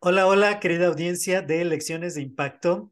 [0.00, 2.90] Hola, hola, querida audiencia de Lecciones de Impacto.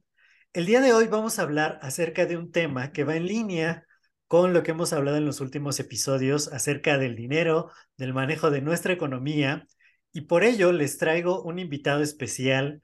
[0.52, 3.86] El día de hoy vamos a hablar acerca de un tema que va en línea
[4.28, 8.60] con lo que hemos hablado en los últimos episodios acerca del dinero, del manejo de
[8.60, 9.66] nuestra economía,
[10.12, 12.82] y por ello les traigo un invitado especial.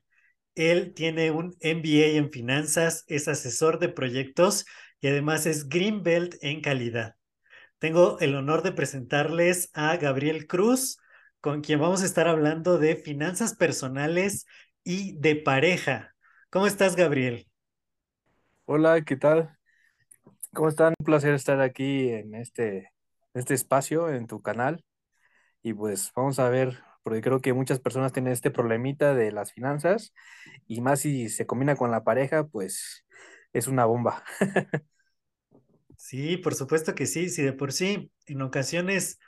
[0.55, 4.67] Él tiene un MBA en finanzas, es asesor de proyectos
[5.01, 7.17] y además es Greenbelt en calidad.
[7.83, 11.01] Tengo el honor de presentarles a Gabriel Cruz
[11.41, 14.47] con quien vamos a estar hablando de finanzas personales
[14.85, 16.15] y de pareja.
[16.49, 17.49] ¿Cómo estás, Gabriel?
[18.67, 19.59] Hola, ¿qué tal?
[20.55, 20.95] ¿Cómo están?
[20.97, 22.93] Un placer estar aquí en este,
[23.35, 24.85] este espacio, en tu canal.
[25.61, 29.53] Y pues vamos a ver, porque creo que muchas personas tienen este problemita de las
[29.53, 30.15] finanzas
[30.69, 33.05] y más si se combina con la pareja, pues
[33.53, 34.23] es una bomba.
[36.03, 37.29] Sí, por supuesto que sí.
[37.31, 39.21] Si de por sí en ocasiones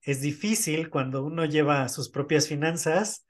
[0.00, 3.26] es difícil cuando uno lleva sus propias finanzas,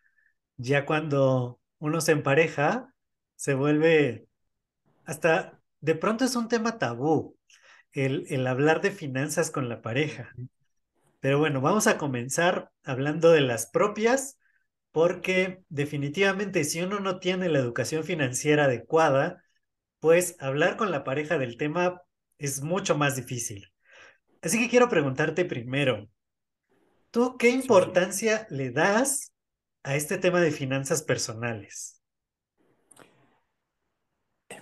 [0.57, 2.95] ya cuando uno se empareja,
[3.35, 4.29] se vuelve
[5.05, 7.37] hasta, de pronto es un tema tabú
[7.93, 10.33] el, el hablar de finanzas con la pareja.
[11.21, 14.39] Pero bueno, vamos a comenzar hablando de las propias,
[14.93, 19.43] porque definitivamente si uno no tiene la educación financiera adecuada,
[20.01, 22.04] pues hablar con la pareja del tema
[22.39, 23.67] es mucho más difícil.
[24.43, 26.09] Así que quiero preguntarte primero,
[27.15, 29.33] ¿Tú qué importancia le das
[29.85, 32.03] a este tema de finanzas personales?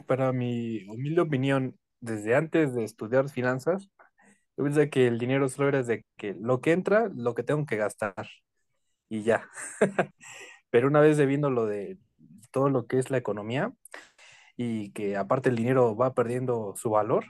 [0.07, 3.89] Para mi humilde opinión, desde antes de estudiar finanzas,
[4.55, 7.65] yo pienso que el dinero solo era de que lo que entra, lo que tengo
[7.65, 8.29] que gastar
[9.09, 9.49] y ya.
[10.69, 11.97] Pero una vez viendo lo de
[12.51, 13.73] todo lo que es la economía
[14.59, 17.25] y que aparte el dinero va perdiendo su valor,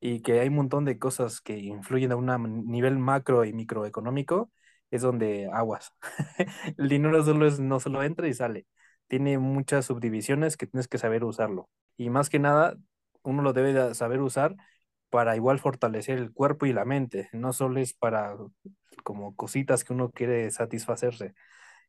[0.00, 4.50] y que hay un montón de cosas que influyen a un nivel macro y microeconómico,
[4.90, 5.92] es donde aguas.
[6.78, 8.66] El dinero solo es, no solo entra y sale,
[9.08, 11.68] tiene muchas subdivisiones que tienes que saber usarlo.
[11.96, 12.76] Y más que nada,
[13.22, 14.56] uno lo debe saber usar
[15.10, 18.36] para igual fortalecer el cuerpo y la mente, no solo es para
[19.04, 21.34] como cositas que uno quiere satisfacerse,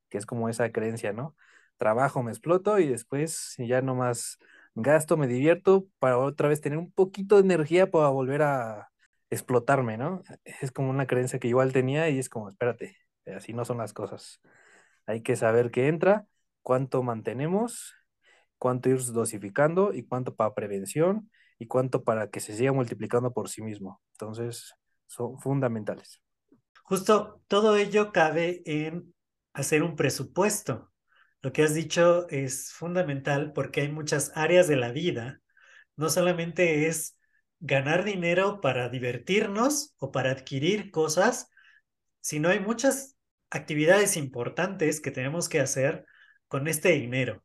[0.10, 1.36] que es como esa creencia, ¿no?
[1.78, 4.40] Trabajo, me exploto y después ya no más
[4.82, 8.90] gasto, me divierto para otra vez tener un poquito de energía para volver a
[9.30, 10.22] explotarme, ¿no?
[10.44, 12.98] Es como una creencia que igual tenía y es como, espérate,
[13.36, 14.42] así no son las cosas.
[15.06, 16.28] Hay que saber qué entra,
[16.62, 17.96] cuánto mantenemos,
[18.58, 23.50] cuánto ir dosificando y cuánto para prevención y cuánto para que se siga multiplicando por
[23.50, 24.02] sí mismo.
[24.14, 24.76] Entonces,
[25.08, 26.22] son fundamentales.
[26.84, 29.14] Justo todo ello cabe en
[29.54, 30.92] hacer un presupuesto.
[31.42, 35.40] Lo que has dicho es fundamental porque hay muchas áreas de la vida.
[35.96, 37.18] No solamente es
[37.62, 41.50] ganar dinero para divertirnos o para adquirir cosas,
[42.20, 43.18] sino hay muchas
[43.50, 46.06] actividades importantes que tenemos que hacer
[46.48, 47.42] con este dinero.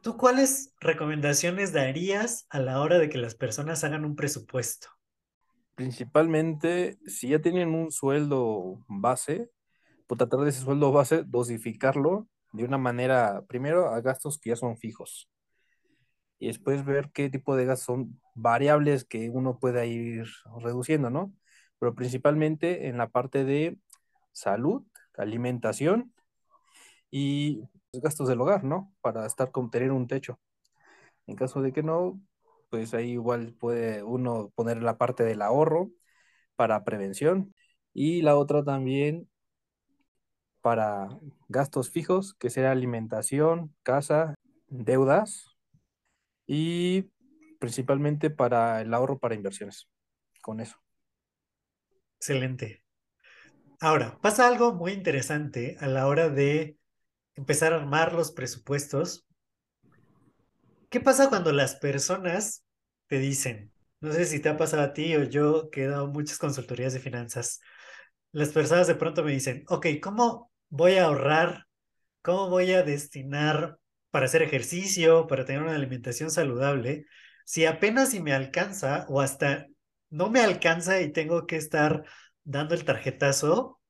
[0.00, 4.88] ¿Tú cuáles recomendaciones darías a la hora de que las personas hagan un presupuesto?
[5.74, 9.50] Principalmente, si ya tienen un sueldo base,
[10.06, 14.56] pues tratar de ese sueldo base, dosificarlo de una manera, primero a gastos que ya
[14.56, 15.28] son fijos
[16.38, 20.26] y después ver qué tipo de gastos son variables que uno pueda ir
[20.60, 21.32] reduciendo, ¿no?
[21.78, 23.78] Pero principalmente en la parte de
[24.32, 24.82] salud,
[25.16, 26.12] alimentación
[27.10, 27.62] y
[27.92, 28.92] gastos del hogar, ¿no?
[29.00, 30.40] Para estar con tener un techo.
[31.26, 32.20] En caso de que no,
[32.70, 35.90] pues ahí igual puede uno poner la parte del ahorro
[36.56, 37.54] para prevención
[37.94, 39.28] y la otra también
[40.62, 41.08] para
[41.48, 44.34] gastos fijos, que sea alimentación, casa,
[44.68, 45.56] deudas
[46.46, 47.10] y
[47.58, 49.88] principalmente para el ahorro para inversiones.
[50.40, 50.78] Con eso.
[52.18, 52.82] Excelente.
[53.80, 56.78] Ahora, pasa algo muy interesante a la hora de
[57.34, 59.26] empezar a armar los presupuestos.
[60.88, 62.64] ¿Qué pasa cuando las personas
[63.08, 66.06] te dicen, no sé si te ha pasado a ti o yo que he dado
[66.06, 67.60] muchas consultorías de finanzas,
[68.30, 71.66] las personas de pronto me dicen, ok, ¿cómo voy a ahorrar?
[72.22, 73.78] ¿Cómo voy a destinar
[74.10, 77.06] para hacer ejercicio, para tener una alimentación saludable?
[77.44, 79.66] Si apenas si me alcanza o hasta
[80.10, 82.04] no me alcanza y tengo que estar
[82.44, 83.80] dando el tarjetazo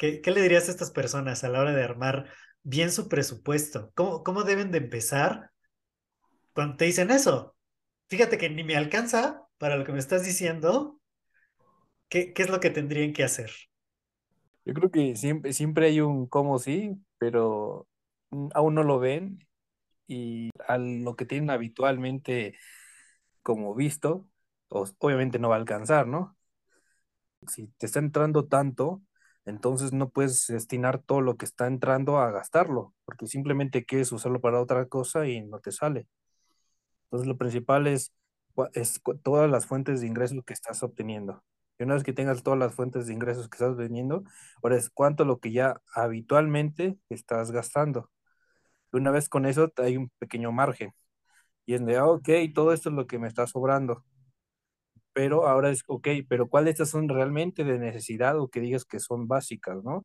[0.00, 2.30] ¿Qué, le dirías a estas personas a la hora de armar
[2.62, 3.92] bien su presupuesto?
[3.94, 5.50] ¿Cómo, cómo deben de empezar
[6.54, 7.54] cuando te dicen eso?
[8.08, 10.98] Fíjate que ni me alcanza para lo que me estás diciendo.
[12.08, 13.50] ¿Qué, qué es lo que tendrían que hacer?
[14.64, 17.88] Yo creo que siempre, siempre hay un cómo sí, pero
[18.54, 19.46] aún no lo ven
[20.08, 22.56] y a lo que tienen habitualmente
[23.42, 24.28] como visto,
[24.70, 26.36] obviamente no va a alcanzar, ¿no?
[27.48, 29.02] Si te está entrando tanto,
[29.44, 34.40] entonces no puedes destinar todo lo que está entrando a gastarlo, porque simplemente quieres usarlo
[34.40, 36.06] para otra cosa y no te sale.
[37.04, 38.12] Entonces lo principal es,
[38.74, 41.42] es todas las fuentes de ingresos que estás obteniendo.
[41.80, 44.24] Y una vez que tengas todas las fuentes de ingresos que estás obteniendo,
[44.62, 48.10] ahora es cuánto lo que ya habitualmente estás gastando.
[48.92, 50.92] Y una vez con eso hay un pequeño margen.
[51.66, 54.04] Y es de, ah, ok, todo esto es lo que me está sobrando.
[55.12, 59.00] Pero ahora es, ok, pero ¿cuáles estas son realmente de necesidad o que digas que
[59.00, 60.04] son básicas, ¿no?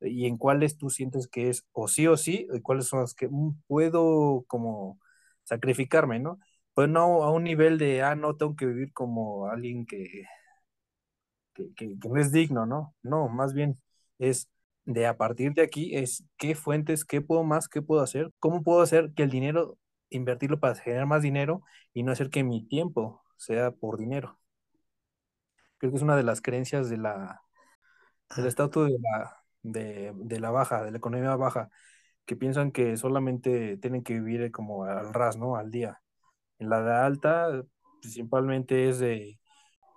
[0.00, 3.14] Y en cuáles tú sientes que es o sí o sí, y cuáles son las
[3.14, 5.00] que mm, puedo como
[5.44, 6.38] sacrificarme, ¿no?
[6.74, 10.24] Pues no a un nivel de, ah, no, tengo que vivir como alguien que,
[11.58, 12.94] que, que, que no es digno, ¿no?
[13.02, 13.80] No, más bien
[14.18, 14.48] es
[14.86, 18.62] de a partir de aquí, es qué fuentes, qué puedo más, qué puedo hacer, cómo
[18.62, 19.78] puedo hacer que el dinero,
[20.10, 21.62] invertirlo para generar más dinero
[21.94, 24.38] y no hacer que mi tiempo sea por dinero.
[25.78, 27.42] Creo que es una de las creencias de la,
[28.36, 31.70] del Ah, estatus de la, de, de la baja, de la economía baja,
[32.26, 35.56] que piensan que solamente tienen que vivir como al ras, ¿no?
[35.56, 36.02] Al día.
[36.58, 37.64] En la de alta,
[38.02, 39.40] principalmente es de,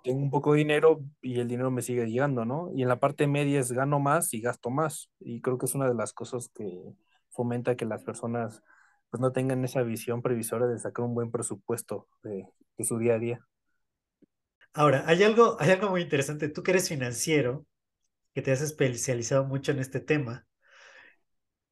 [0.02, 2.70] tengo un poco de dinero y el dinero me sigue llegando, ¿no?
[2.74, 5.10] Y en la parte media es gano más y gasto más.
[5.20, 6.94] Y creo que es una de las cosas que
[7.30, 8.62] fomenta que las personas
[9.10, 12.46] pues no tengan esa visión previsora de sacar un buen presupuesto de,
[12.84, 13.46] su día a día.
[14.72, 16.48] Ahora, hay algo, hay algo muy interesante.
[16.48, 17.66] Tú que eres financiero,
[18.34, 20.46] que te has especializado mucho en este tema,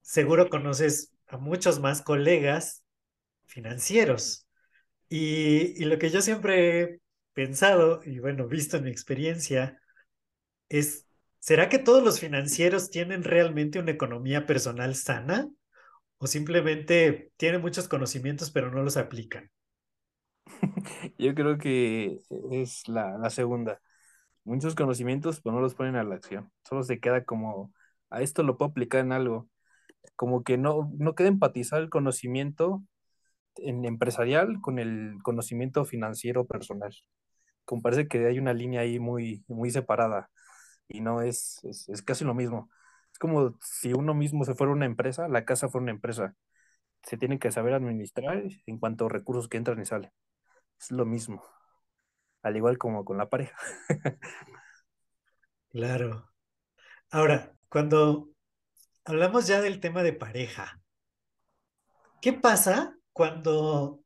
[0.03, 2.85] seguro conoces a muchos más colegas
[3.47, 4.47] financieros.
[5.09, 7.01] Y, y lo que yo siempre
[7.33, 9.81] pensado, y bueno, visto en mi experiencia,
[10.69, 11.07] es,
[11.41, 15.49] ¿será que todos los financieros tienen realmente una economía personal sana?
[16.19, 19.51] ¿O simplemente tienen muchos conocimientos pero no los aplican?
[21.19, 22.21] Yo creo que
[22.53, 23.81] es la, la segunda.
[24.45, 26.51] Muchos conocimientos, pero no los ponen a la acción.
[26.69, 27.73] Solo se queda como,
[28.11, 29.49] a esto lo puedo aplicar en algo.
[30.17, 32.83] Como que no, no queda empatizar el conocimiento
[33.57, 36.95] en empresarial con el conocimiento financiero personal.
[37.65, 40.31] Como parece que hay una línea ahí muy, muy separada
[40.89, 42.71] y no es, es, es casi lo mismo.
[43.13, 46.35] Es como si uno mismo se fuera una empresa, la casa fuera una empresa.
[47.05, 50.13] Se tiene que saber administrar en cuanto a recursos que entran y salen.
[50.81, 51.45] Es lo mismo,
[52.43, 53.57] al igual como con la pareja.
[55.73, 56.29] Claro.
[57.11, 58.31] Ahora, cuando
[59.05, 60.81] hablamos ya del tema de pareja,
[62.21, 64.00] ¿qué pasa cuando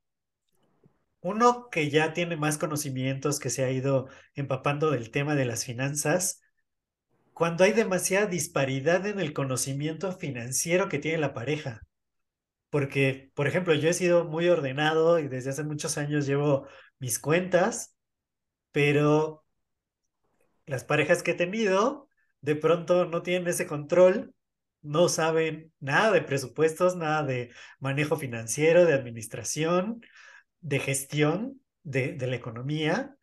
[1.25, 5.65] uno que ya tiene más conocimientos, que se ha ido empapando del tema de las
[5.65, 6.39] finanzas,
[7.33, 11.81] cuando hay demasiada disparidad en el conocimiento financiero que tiene la pareja?
[12.69, 16.67] Porque, por ejemplo, yo he sido muy ordenado y desde hace muchos años llevo
[16.99, 17.95] mis cuentas,
[18.71, 19.43] pero
[20.67, 22.07] las parejas que he tenido
[22.41, 24.35] de pronto no tienen ese control,
[24.83, 30.01] no saben nada de presupuestos, nada de manejo financiero, de administración,
[30.65, 33.15] de gestión de, de la economía.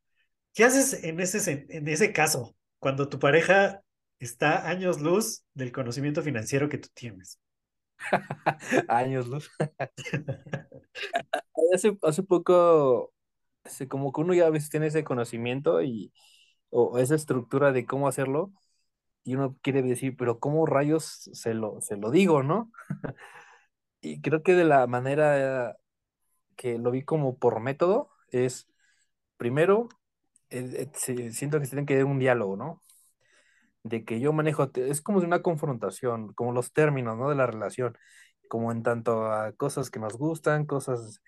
[0.55, 3.83] ¿Qué haces en ese, en ese caso cuando tu pareja
[4.21, 7.41] está años luz del conocimiento financiero que tú tienes?
[8.89, 9.51] Años luz.
[11.73, 13.13] Hace, hace poco,
[13.89, 16.13] como que uno ya a veces tiene ese conocimiento y,
[16.71, 18.53] o esa estructura de cómo hacerlo,
[19.25, 22.73] y uno quiere decir, pero ¿cómo rayos se lo, se lo digo, no?
[24.01, 25.77] Y creo que de la manera
[26.63, 28.69] que lo vi como por método es,
[29.37, 29.89] primero,
[30.51, 32.85] eh, eh, siento que se tiene que dar un diálogo, ¿no?
[33.83, 37.31] De que yo manejo, es como de una confrontación, como los términos, ¿no?
[37.31, 37.99] De la relación,
[38.49, 41.21] como en tanto a cosas que nos gustan, cosas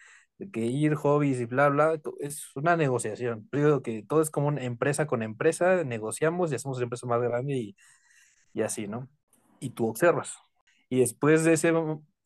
[0.53, 3.49] que ir, hobbies y bla, bla, es una negociación.
[3.53, 7.07] Yo digo que todo es como una empresa con empresa, negociamos y hacemos una empresa
[7.09, 7.77] más grande y,
[8.53, 9.09] y así, ¿no?
[9.61, 10.39] Y tú observas.
[10.89, 11.73] Y después de ese,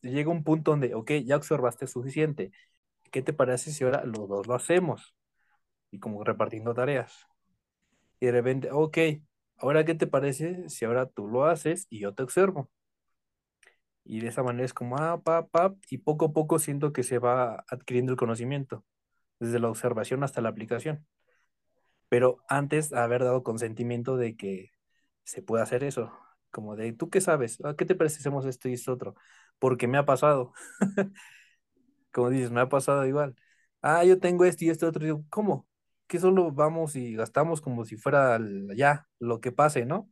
[0.01, 2.51] llega un punto donde, ok, ya observaste suficiente.
[3.11, 5.15] ¿Qué te parece si ahora los dos lo hacemos?
[5.91, 7.27] Y como repartiendo tareas.
[8.19, 8.97] Y de repente, ok,
[9.57, 12.69] ahora ¿qué te parece si ahora tú lo haces y yo te observo?
[14.03, 17.03] Y de esa manera es como, ah, pa, pa, y poco a poco siento que
[17.03, 18.83] se va adquiriendo el conocimiento,
[19.39, 21.07] desde la observación hasta la aplicación.
[22.09, 24.71] Pero antes haber dado consentimiento de que
[25.23, 26.11] se puede hacer eso.
[26.51, 27.63] como de, ¿tú qué sabes?
[27.65, 29.15] ¿A qué te parece si hacemos esto y esto otro?
[29.59, 30.53] Porque me ha pasado.
[32.11, 33.35] como dices, me ha pasado igual.
[33.81, 35.03] Ah, yo tengo esto y esto otro.
[35.05, 35.67] Digo, ¿cómo?
[36.07, 40.09] Que solo vamos y gastamos como si fuera el- ya lo que pase, ¿no?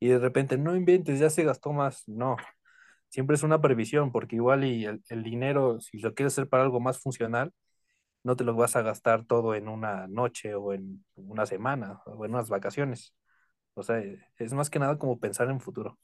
[0.00, 2.04] Y de repente, no inventes, ya se gastó más.
[2.08, 2.36] No,
[3.10, 6.64] siempre es una previsión, porque igual y el, el dinero, si lo quieres hacer para
[6.64, 7.52] algo más funcional,
[8.24, 12.24] no te lo vas a gastar todo en una noche o en una semana o
[12.24, 13.14] en unas vacaciones.
[13.74, 14.02] O sea,
[14.38, 15.98] es más que nada como pensar en futuro.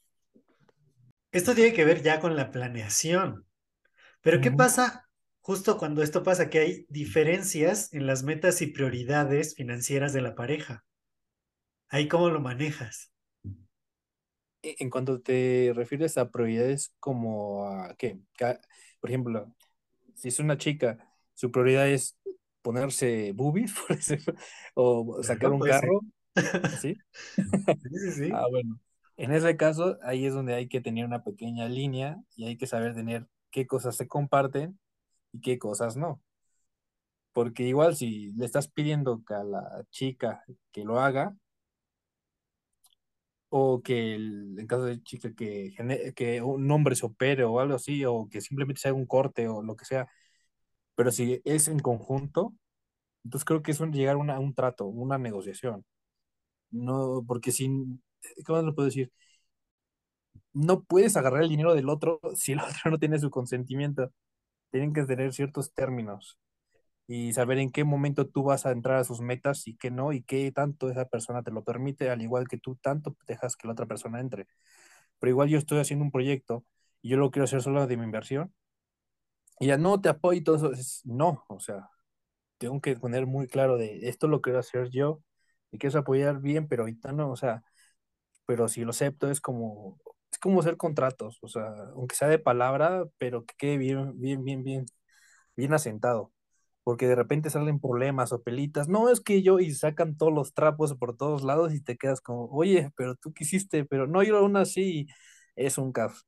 [1.31, 3.45] Esto tiene que ver ya con la planeación.
[4.21, 5.09] Pero ¿qué pasa
[5.43, 6.49] justo cuando esto pasa?
[6.49, 10.85] Que hay diferencias en las metas y prioridades financieras de la pareja.
[11.87, 13.09] Ahí cómo lo manejas.
[14.61, 18.19] E- En cuanto te refieres a prioridades como a qué,
[18.99, 19.53] por ejemplo,
[20.15, 20.99] si es una chica,
[21.33, 22.17] su prioridad es
[22.61, 24.35] ponerse boobies, por ejemplo,
[24.75, 26.01] o sacar un carro,
[26.73, 27.03] sí,
[28.15, 28.31] sí.
[28.31, 28.79] Ah, bueno.
[29.17, 32.67] En ese caso, ahí es donde hay que tener una pequeña línea y hay que
[32.67, 34.79] saber tener qué cosas se comparten
[35.33, 36.21] y qué cosas no.
[37.33, 41.35] Porque igual si le estás pidiendo a la chica que lo haga,
[43.49, 45.73] o que en caso de chica que,
[46.15, 49.47] que un hombre se opere o algo así, o que simplemente se haga un corte
[49.47, 50.07] o lo que sea,
[50.95, 52.53] pero si es en conjunto,
[53.23, 55.85] entonces creo que es un, llegar a un trato, una negociación.
[56.71, 58.03] No, porque sin,
[58.45, 59.11] ¿cómo lo puedo decir?
[60.53, 64.11] No puedes agarrar el dinero del otro si el otro no tiene su consentimiento.
[64.73, 66.39] Tienen que tener ciertos términos
[67.07, 70.13] y saber en qué momento tú vas a entrar a sus metas y qué no,
[70.13, 73.67] y qué tanto esa persona te lo permite, al igual que tú tanto dejas que
[73.67, 74.47] la otra persona entre.
[75.19, 76.65] Pero igual yo estoy haciendo un proyecto
[77.01, 78.53] y yo lo quiero hacer solo de mi inversión,
[79.59, 81.89] y ya no te apoyo y todo eso, es, no, o sea,
[82.59, 85.23] tengo que poner muy claro de esto lo quiero hacer yo,
[85.71, 87.63] y quieres apoyar bien, pero ahorita no, o sea,
[88.47, 89.99] pero si lo acepto es como,
[90.33, 94.43] es como hacer contratos, o sea, aunque sea de palabra, pero que quede bien, bien,
[94.43, 94.85] bien, bien,
[95.55, 96.33] bien asentado.
[96.83, 98.89] Porque de repente salen problemas o pelitas.
[98.89, 102.21] No, es que yo, y sacan todos los trapos por todos lados y te quedas
[102.21, 105.07] como, oye, pero tú quisiste, pero no, yo aún así
[105.55, 106.27] es un caos.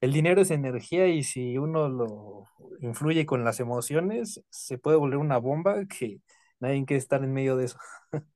[0.00, 2.44] El dinero es energía y si uno lo
[2.80, 6.20] influye con las emociones, se puede volver una bomba que
[6.60, 7.78] nadie quiere estar en medio de eso.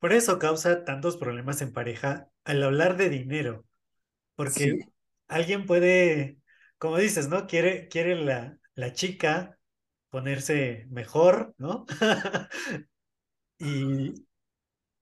[0.00, 3.64] Por eso causa tantos problemas en pareja al hablar de dinero,
[4.38, 4.80] porque Sí,
[5.28, 6.38] alguien puede,
[6.78, 7.48] como dices, ¿no?
[7.48, 9.58] Quiere, quiere la, la chica
[10.10, 11.86] ponerse mejor, ¿no?
[13.60, 14.26] Y,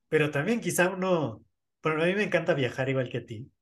[0.09, 1.45] pero también quizá uno,
[1.83, 3.53] pero a mí me encanta viajar igual que a ti.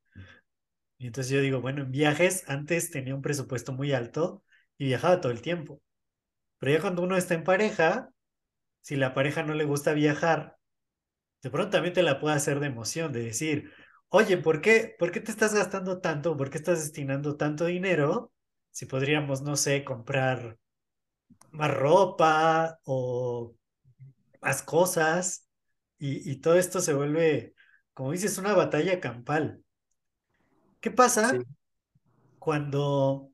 [0.98, 4.42] Y entonces yo digo, bueno, en viajes antes tenía un presupuesto muy alto
[4.78, 5.82] y viajaba todo el tiempo.
[6.58, 8.10] Pero ya cuando uno está en pareja,
[8.82, 10.58] si la pareja no le gusta viajar,
[11.42, 13.72] de pronto también te la puede hacer de emoción, de decir,
[14.14, 16.36] oye, ¿por qué, por qué te estás gastando tanto?
[16.36, 18.32] ¿Por qué estás destinando tanto dinero?
[18.70, 20.58] Si podríamos, no sé, comprar
[21.52, 23.56] más ropa o
[24.42, 25.48] más cosas.
[25.98, 27.54] Y, y todo esto se vuelve,
[27.94, 29.64] como dices, una batalla campal.
[30.80, 31.44] ¿Qué pasa sí.
[32.38, 33.32] cuando,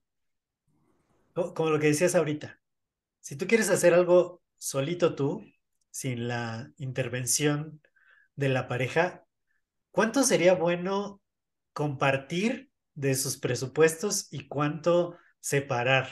[1.35, 2.61] co- como lo que decías ahorita,
[3.21, 5.45] si tú quieres hacer algo solito tú,
[5.91, 7.83] sin la intervención
[8.37, 9.27] de la pareja,
[9.91, 11.21] ¿cuánto sería bueno
[11.73, 16.09] compartir de sus presupuestos y cuánto separar?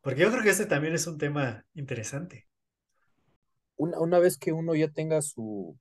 [0.00, 2.48] Porque yo creo que ese también es un tema interesante.
[3.76, 5.78] Una, una vez que uno ya tenga su,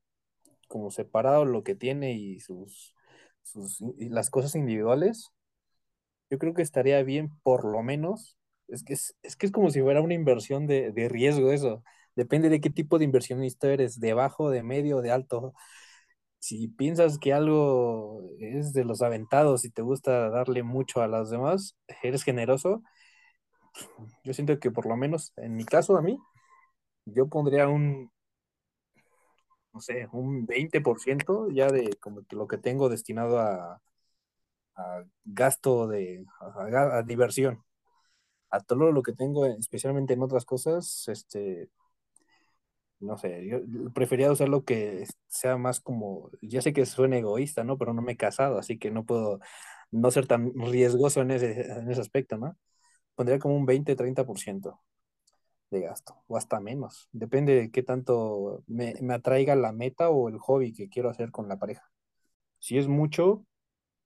[0.68, 2.96] como separado lo que tiene y sus,
[3.44, 5.32] sus, las cosas individuales,
[6.30, 8.38] yo creo que estaría bien por lo menos,
[8.68, 11.84] es que es, es que es como si fuera una inversión de, de riesgo eso,
[12.16, 15.54] depende de qué tipo de inversionista eres, de bajo, de medio, de alto.
[16.42, 21.30] Si piensas que algo es de los aventados y te gusta darle mucho a los
[21.30, 22.84] demás, eres generoso,
[24.24, 26.18] yo siento que por lo menos en mi caso a mí,
[27.06, 28.12] yo pondría un,
[29.74, 33.82] no sé, un 20% ya de como lo que tengo destinado a,
[34.76, 37.64] a gasto de, a, a diversión.
[38.52, 41.70] a todo lo que tengo, especialmente en otras cosas, este,
[43.02, 43.60] no sé, yo
[43.94, 47.78] prefería usar lo que sea más como, ya sé que suena egoísta, ¿no?
[47.78, 49.40] Pero no me he casado, así que no puedo
[49.92, 52.58] no ser tan riesgoso en ese, en ese aspecto, ¿no?
[53.16, 54.80] Pondría como un 20-30%
[55.72, 57.10] de gasto, o hasta menos.
[57.12, 61.32] Depende de qué tanto me, me atraiga la meta o el hobby que quiero hacer
[61.32, 61.90] con la pareja.
[62.60, 63.46] Si es mucho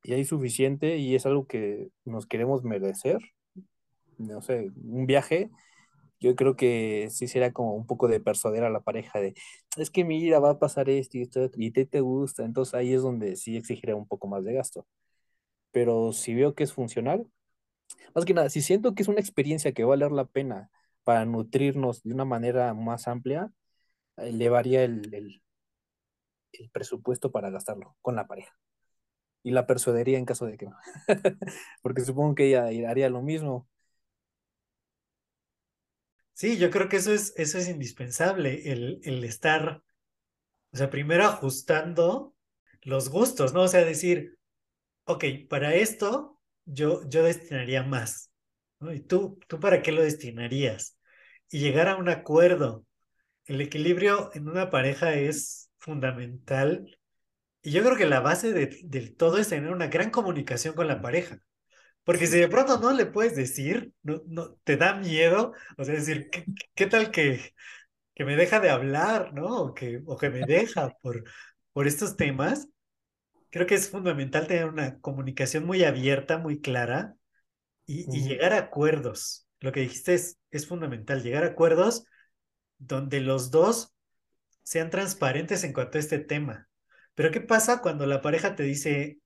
[0.03, 3.19] y hay suficiente y es algo que nos queremos merecer,
[4.17, 5.49] no sé, un viaje,
[6.19, 9.33] Yo creo que sí sería como un poco de persuadir a la pareja de,
[9.77, 12.93] es que mira, va a pasar esto y esto y te, te gusta, entonces ahí
[12.93, 14.87] es donde sí exigiría un poco más de gasto.
[15.71, 17.27] Pero si veo que es funcional,
[18.15, 20.69] más que nada, si siento que es una experiencia que va a valer la pena
[21.03, 23.51] para nutrirnos de una manera más amplia,
[24.17, 25.43] elevaría el, el,
[26.53, 28.53] el presupuesto para gastarlo con la pareja.
[29.43, 30.77] Y la persuadiría en caso de que no.
[31.81, 33.67] Porque supongo que ella haría lo mismo.
[36.35, 39.83] Sí, yo creo que eso es, eso es indispensable, el, el estar,
[40.73, 42.35] o sea, primero ajustando
[42.83, 43.63] los gustos, ¿no?
[43.63, 44.37] O sea, decir,
[45.05, 48.31] ok, para esto yo, yo destinaría más.
[48.81, 50.97] ¿Y tú, tú para qué lo destinarías?
[51.51, 52.85] Y llegar a un acuerdo.
[53.45, 56.97] El equilibrio en una pareja es fundamental
[57.63, 60.87] y yo creo que la base de, del todo es tener una gran comunicación con
[60.87, 61.39] la pareja.
[62.05, 65.95] Porque si de pronto no le puedes decir, no, no, te da miedo, o sea,
[65.95, 66.45] decir, ¿qué,
[66.75, 67.53] qué tal que,
[68.15, 69.47] que me deja de hablar, ¿no?
[69.63, 71.23] O que, o que me deja por,
[71.73, 72.69] por estos temas.
[73.49, 77.15] Creo que es fundamental tener una comunicación muy abierta, muy clara
[77.85, 79.47] y, y llegar a acuerdos.
[79.59, 82.05] Lo que dijiste es, es fundamental, llegar a acuerdos
[82.77, 83.93] donde los dos
[84.63, 86.67] sean transparentes en cuanto a este tema.
[87.13, 89.19] Pero ¿qué pasa cuando la pareja te dice,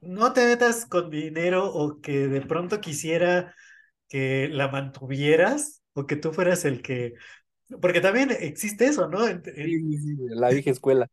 [0.00, 3.54] no te metas con dinero o que de pronto quisiera
[4.08, 7.14] que la mantuvieras o que tú fueras el que...
[7.80, 9.26] Porque también existe eso, ¿no?
[9.28, 11.08] En, en, sí, sí, la vieja escuela.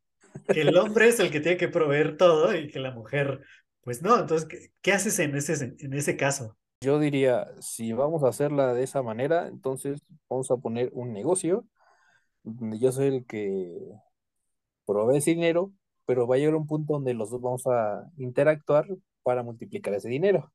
[0.48, 3.42] Que el hombre es el que tiene que proveer todo y que la mujer,
[3.82, 4.20] pues no.
[4.20, 6.58] Entonces, ¿qué, qué haces en ese, en ese caso?
[6.82, 11.66] Yo diría, si vamos a hacerla de esa manera, entonces vamos a poner un negocio
[12.44, 13.72] donde yo soy el que
[14.86, 15.72] provee ese dinero,
[16.08, 18.88] pero va a llegar un punto donde los dos vamos a interactuar
[19.24, 20.54] para multiplicar ese dinero.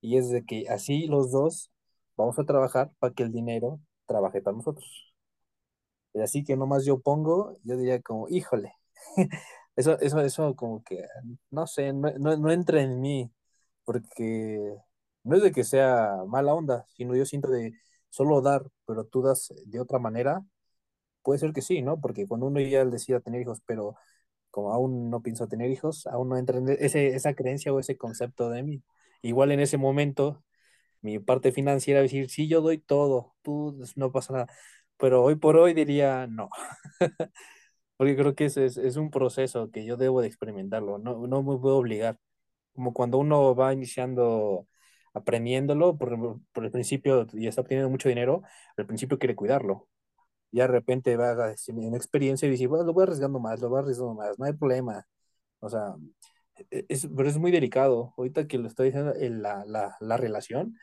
[0.00, 1.72] Y es de que así los dos
[2.16, 5.14] vamos a trabajar para que el dinero trabaje para nosotros.
[6.14, 8.72] Y así que nomás yo pongo, yo diría como, híjole,
[9.76, 11.04] eso, eso, eso como que,
[11.50, 13.32] no sé, no, no, no entra en mí,
[13.84, 14.74] porque
[15.24, 17.72] no es de que sea mala onda, sino yo siento de
[18.10, 20.44] solo dar, pero tú das de otra manera,
[21.22, 22.00] puede ser que sí, ¿no?
[22.00, 23.96] Porque cuando uno ya decida tener hijos, pero
[24.52, 27.96] como aún no pienso tener hijos, aún no entra en ese, esa creencia o ese
[27.98, 28.82] concepto de mí.
[29.22, 30.44] Igual en ese momento,
[31.02, 34.48] mi parte financiera decir, sí, yo doy todo, tú no pasa nada,
[34.98, 36.50] pero hoy por hoy diría no.
[37.96, 41.42] Porque creo que ese es, es, un proceso que yo debo de experimentarlo, no, no
[41.42, 42.18] me puedo obligar.
[42.74, 44.68] Como cuando uno va iniciando
[45.14, 48.42] aprendiéndolo, por, por el principio y está obteniendo mucho dinero,
[48.76, 49.88] al principio quiere cuidarlo,
[50.52, 54.14] y de repente va en experiencia y dice, lo voy arriesgando más, lo voy arriesgando
[54.14, 55.06] más, no hay problema.
[55.60, 55.94] O sea,
[56.70, 58.14] e, es, pero es muy delicado.
[58.18, 60.76] Ahorita que lo estoy diciendo, en la, la, la relación,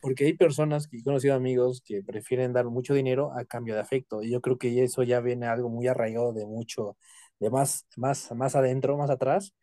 [0.00, 3.80] porque hay personas que he conocido amigos que prefieren dar mucho dinero a cambio de
[3.80, 4.22] afecto.
[4.22, 6.96] Y yo creo que eso ya viene algo muy arraigado de mucho,
[7.40, 9.54] de más, más, más adentro, más atrás,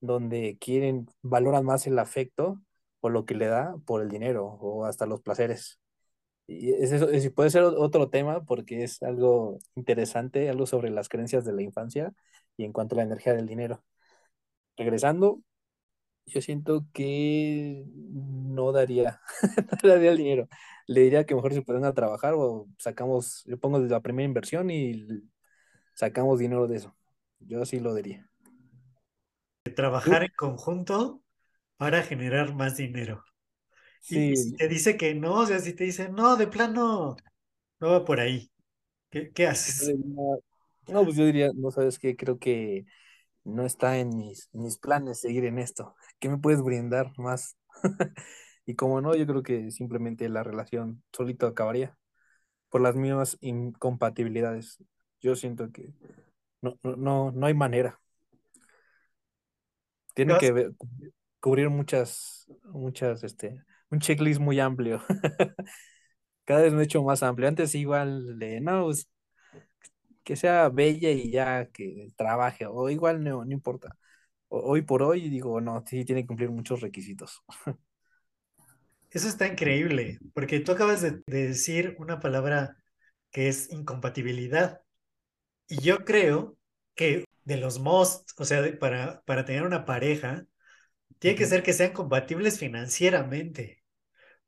[0.00, 2.60] donde quieren, valoran más el afecto
[3.00, 5.80] por lo que le da por el dinero o hasta los placeres.
[6.46, 11.08] Y es eso, es, puede ser otro tema porque es algo interesante, algo sobre las
[11.08, 12.12] creencias de la infancia
[12.56, 13.82] y en cuanto a la energía del dinero.
[14.76, 15.40] Regresando,
[16.26, 19.20] yo siento que no daría,
[19.82, 20.48] daría el dinero.
[20.86, 24.70] Le diría que mejor se pueden a trabajar o sacamos, yo pongo la primera inversión
[24.70, 25.06] y
[25.94, 26.96] sacamos dinero de eso.
[27.40, 28.28] Yo sí lo diría.
[29.76, 31.22] Trabajar en conjunto
[31.76, 33.24] para generar más dinero.
[34.04, 34.32] Sí.
[34.32, 37.16] Y si te dice que no, o sea, si te dice, no, de plano,
[37.80, 38.50] no va por ahí,
[39.08, 39.94] ¿qué, qué haces?
[40.88, 42.84] No, pues yo diría, no sabes qué, creo que
[43.44, 45.94] no está en mis, mis planes seguir en esto.
[46.18, 47.56] ¿Qué me puedes brindar más?
[48.66, 51.96] y como no, yo creo que simplemente la relación solito acabaría
[52.68, 54.84] por las mismas incompatibilidades.
[55.22, 55.94] Yo siento que
[56.60, 57.98] no, no, no hay manera.
[60.12, 60.72] Tiene que ver,
[61.40, 63.64] cubrir muchas, muchas, este,
[63.94, 65.02] un checklist muy amplio.
[66.44, 67.48] Cada vez me he hecho más amplio.
[67.48, 69.08] Antes igual de, no, pues,
[70.24, 73.96] que sea bella y ya que trabaje, o igual no, no importa.
[74.48, 77.42] hoy por hoy digo, no, sí tiene que cumplir muchos requisitos.
[79.10, 82.76] Eso está increíble, porque tú acabas de, de decir una palabra
[83.30, 84.82] que es incompatibilidad.
[85.68, 86.58] Y yo creo
[86.96, 90.46] que de los most, o sea, de, para, para tener una pareja,
[91.20, 93.83] tiene que ser que sean compatibles financieramente.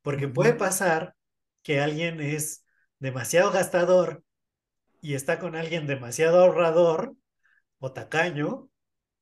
[0.07, 1.17] Porque puede pasar
[1.65, 2.65] que alguien es
[3.01, 4.23] demasiado gastador
[5.01, 7.17] y está con alguien demasiado ahorrador
[7.81, 8.71] o tacaño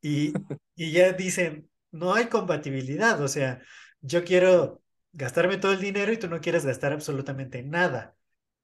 [0.02, 0.34] y,
[0.76, 3.62] y ya dicen, no hay compatibilidad, o sea,
[4.02, 4.82] yo quiero
[5.14, 8.14] gastarme todo el dinero y tú no quieres gastar absolutamente nada,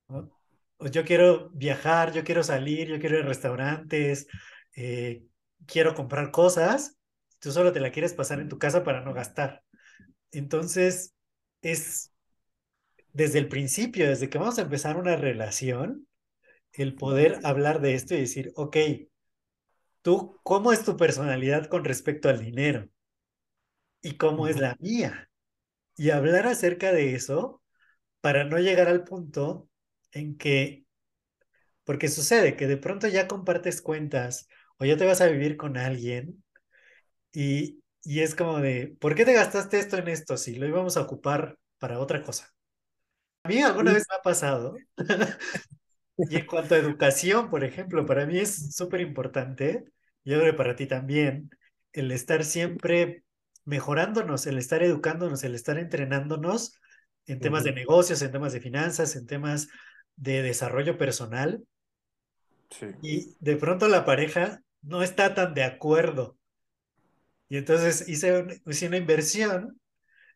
[0.08, 0.30] ¿no?
[0.76, 4.26] O yo quiero viajar, yo quiero salir, yo quiero ir a restaurantes,
[4.76, 5.24] eh,
[5.66, 6.98] quiero comprar cosas,
[7.38, 9.64] tú solo te la quieres pasar en tu casa para no gastar.
[10.32, 11.14] Entonces,
[11.62, 12.09] es
[13.12, 16.06] desde el principio, desde que vamos a empezar una relación,
[16.74, 18.76] el poder hablar de esto y decir, ok,
[20.02, 22.88] tú, ¿cómo es tu personalidad con respecto al dinero?
[24.02, 25.30] ¿Y cómo es la mía?
[25.96, 27.62] Y hablar acerca de eso
[28.20, 29.70] para no llegar al punto
[30.12, 30.86] en que,
[31.84, 35.76] porque sucede que de pronto ya compartes cuentas o ya te vas a vivir con
[35.76, 36.44] alguien
[37.32, 40.96] y, y es como de, ¿por qué te gastaste esto en esto si lo íbamos
[40.96, 42.52] a ocupar para otra cosa?
[43.44, 44.74] A mí alguna vez me ha pasado
[46.28, 49.84] Y en cuanto a educación, por ejemplo, para mí es súper importante,
[50.24, 51.50] yo creo que para ti también,
[51.92, 53.24] el estar siempre
[53.64, 56.74] mejorándonos, el estar educándonos, el estar entrenándonos
[57.26, 59.68] en temas de negocios, en temas de finanzas, en temas
[60.16, 61.64] de desarrollo personal.
[62.70, 62.86] sí.
[63.02, 66.38] Y de pronto la pareja no está tan de acuerdo.
[67.48, 69.80] Y entonces hice, un- hice una inversión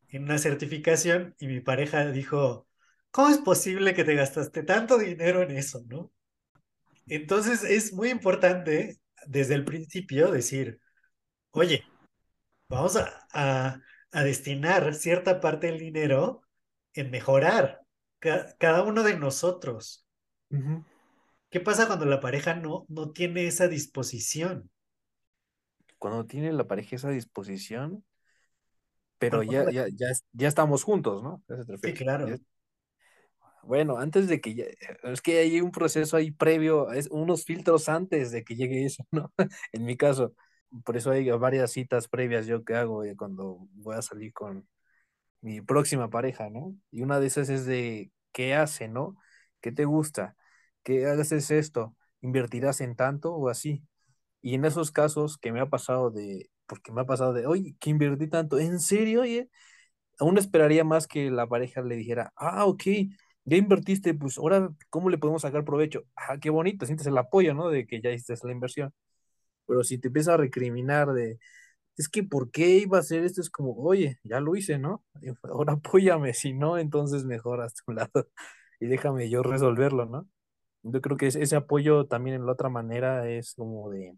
[0.09, 2.69] en una certificación y mi pareja dijo,
[3.15, 6.13] ¿cómo es posible que te gastaste tanto dinero en eso, no?
[7.09, 10.81] Entonces es muy importante desde el principio decir,
[11.53, 11.85] oye,
[12.69, 13.81] vamos a, a-
[14.13, 16.43] a destinar cierta parte del dinero
[16.95, 17.83] en mejorar
[18.21, 20.07] ca- cada uno de nosotros.
[21.49, 24.71] ¿Qué pasa cuando la pareja no, no tiene esa disposición?
[25.99, 28.05] Cuando tiene la pareja esa disposición,
[29.19, 31.43] pero ya, ya, ya, ya estamos juntos, ¿no?
[31.49, 31.93] ¿A eso te Sí?
[31.93, 32.39] Ya- claro.
[33.67, 34.65] Bueno, antes de que ya,
[35.05, 39.05] es que hay un proceso ahí previo, es unos filtros antes de que llegue eso,
[39.13, 39.33] ¿no?
[39.73, 40.35] En mi caso,
[40.85, 44.69] por eso hay varias citas previas yo que hago eh, cuando voy a salir con
[45.41, 46.75] mi próxima pareja, ¿no?
[46.91, 49.17] Y una de esas es de, ¿qué hace, no?
[49.61, 50.37] ¿Qué te gusta?
[50.83, 51.97] ¿Qué haces esto?
[52.23, 53.85] ¿Invertirás en tanto o así?
[54.43, 57.77] Y en esos casos que me ha pasado de, porque me ha pasado de, oye,
[57.81, 59.23] que invertí tanto, ¿en serio?
[59.23, 59.51] Oye,
[60.19, 62.83] aún esperaría más que la pareja le dijera, ah, ok,
[63.45, 66.05] ya invertiste, pues ahora, ¿cómo le podemos sacar provecho?
[66.17, 67.69] Ah, qué bonito, sientes el apoyo, ¿no?
[67.71, 68.93] De que ya hiciste la inversión.
[69.67, 71.39] Pero si te empieza a recriminar de,
[71.97, 73.41] es que, ¿por qué iba a hacer esto?
[73.41, 75.05] Es como, oye, ya lo hice, ¿no?
[75.45, 78.11] Ahora apóyame, si no, entonces mejor a tu lado
[78.81, 80.29] y déjame yo resolverlo, ¿no?
[80.83, 84.17] Yo creo que ese apoyo también en la otra manera es como de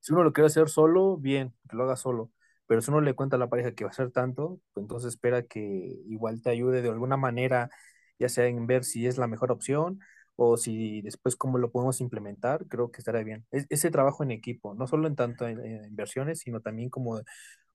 [0.00, 2.30] si uno lo quiere hacer solo, bien, que lo haga solo.
[2.66, 5.10] Pero si uno le cuenta a la pareja que va a hacer tanto, pues entonces
[5.14, 5.60] espera que
[6.08, 7.70] igual te ayude de alguna manera,
[8.18, 10.00] ya sea en ver si es la mejor opción
[10.36, 13.46] o si después cómo lo podemos implementar, creo que estará bien.
[13.50, 17.20] Es- ese trabajo en equipo, no solo en tanto en, en inversiones, sino también como,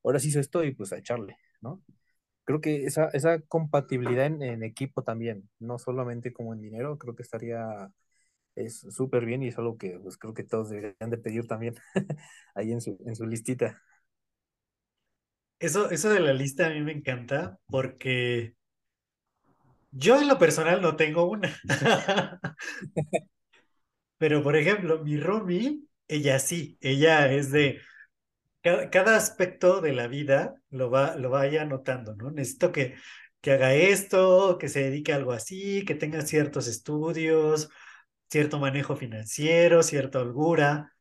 [0.03, 1.81] ahora sí hice esto y pues a echarle, ¿no?
[2.45, 7.15] Creo que esa, esa compatibilidad en, en equipo también, no solamente como en dinero, creo
[7.15, 7.91] que estaría
[8.55, 11.75] es súper bien y es algo que pues, creo que todos deberían de pedir también
[12.55, 13.81] ahí en su, en su listita.
[15.61, 18.55] Eso, eso de la lista a mí me encanta porque
[19.91, 21.55] yo en lo personal no tengo una.
[24.17, 27.79] Pero, por ejemplo, mi roomie, ella sí, ella es de
[28.63, 32.31] cada, cada aspecto de la vida lo va, lo vaya anotando, ¿no?
[32.31, 32.95] Necesito que,
[33.41, 37.69] que haga esto, que se dedique a algo así, que tenga ciertos estudios,
[38.31, 40.95] cierto manejo financiero, cierta holgura.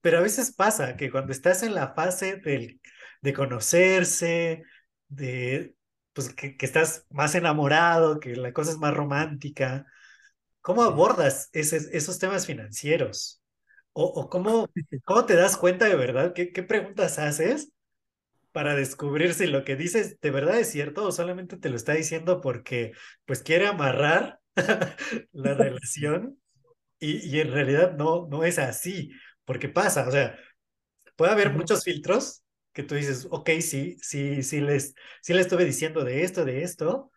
[0.00, 2.80] Pero a veces pasa que cuando estás en la fase del,
[3.22, 4.62] de conocerse,
[5.08, 5.74] de
[6.12, 9.86] pues que, que estás más enamorado, que la cosa es más romántica,
[10.60, 13.42] ¿cómo abordas ese- esos temas financieros?
[13.94, 14.68] ¿O, o cómo,
[15.04, 16.32] cómo te das cuenta de verdad?
[16.34, 17.72] ¿Qué, qué preguntas haces
[18.52, 21.92] para descubrir si lo que dices de verdad es cierto o solamente te lo está
[21.94, 22.92] diciendo porque
[23.26, 24.40] pues quiere amarrar
[25.32, 26.38] la relación
[27.00, 29.10] y, y en realidad no, no es así?
[29.44, 30.38] Porque pasa, o sea,
[31.16, 32.44] puede haber muchos filtros
[32.78, 36.62] que tú dices, ok, sí, sí, sí les, sí le estuve diciendo de esto, de
[36.62, 37.10] esto,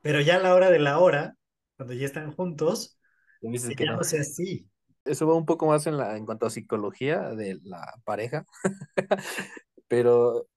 [0.00, 1.36] pero ya a la hora de la hora,
[1.76, 2.98] cuando ya están juntos,
[3.42, 3.98] dices que ya no.
[3.98, 4.66] no sea así.
[5.04, 8.46] Eso va un poco más en, la, en cuanto a psicología de la pareja,
[9.88, 10.48] pero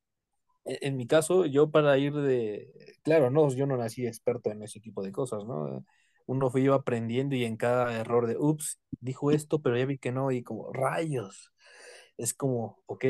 [0.63, 2.71] en, en mi caso, yo para ir de,
[3.03, 5.83] claro, no, yo no nací experto en ese tipo de cosas, ¿no?
[6.25, 9.97] Uno fue iba aprendiendo y en cada error de, ups, dijo esto, pero ya vi
[9.97, 11.51] que no, y como, rayos,
[12.15, 13.03] es como, ok,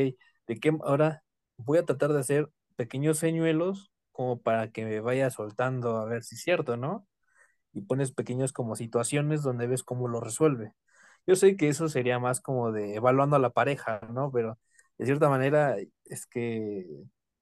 [0.46, 1.22] ¿de qué ahora
[1.56, 6.24] voy a tratar de hacer pequeños señuelos como para que me vaya soltando a ver
[6.24, 7.06] si es cierto, ¿no?
[7.74, 10.72] y pones pequeñas como situaciones donde ves cómo lo resuelve.
[11.26, 14.30] Yo sé que eso sería más como de evaluando a la pareja, ¿no?
[14.32, 14.58] Pero
[14.98, 16.86] de cierta manera es que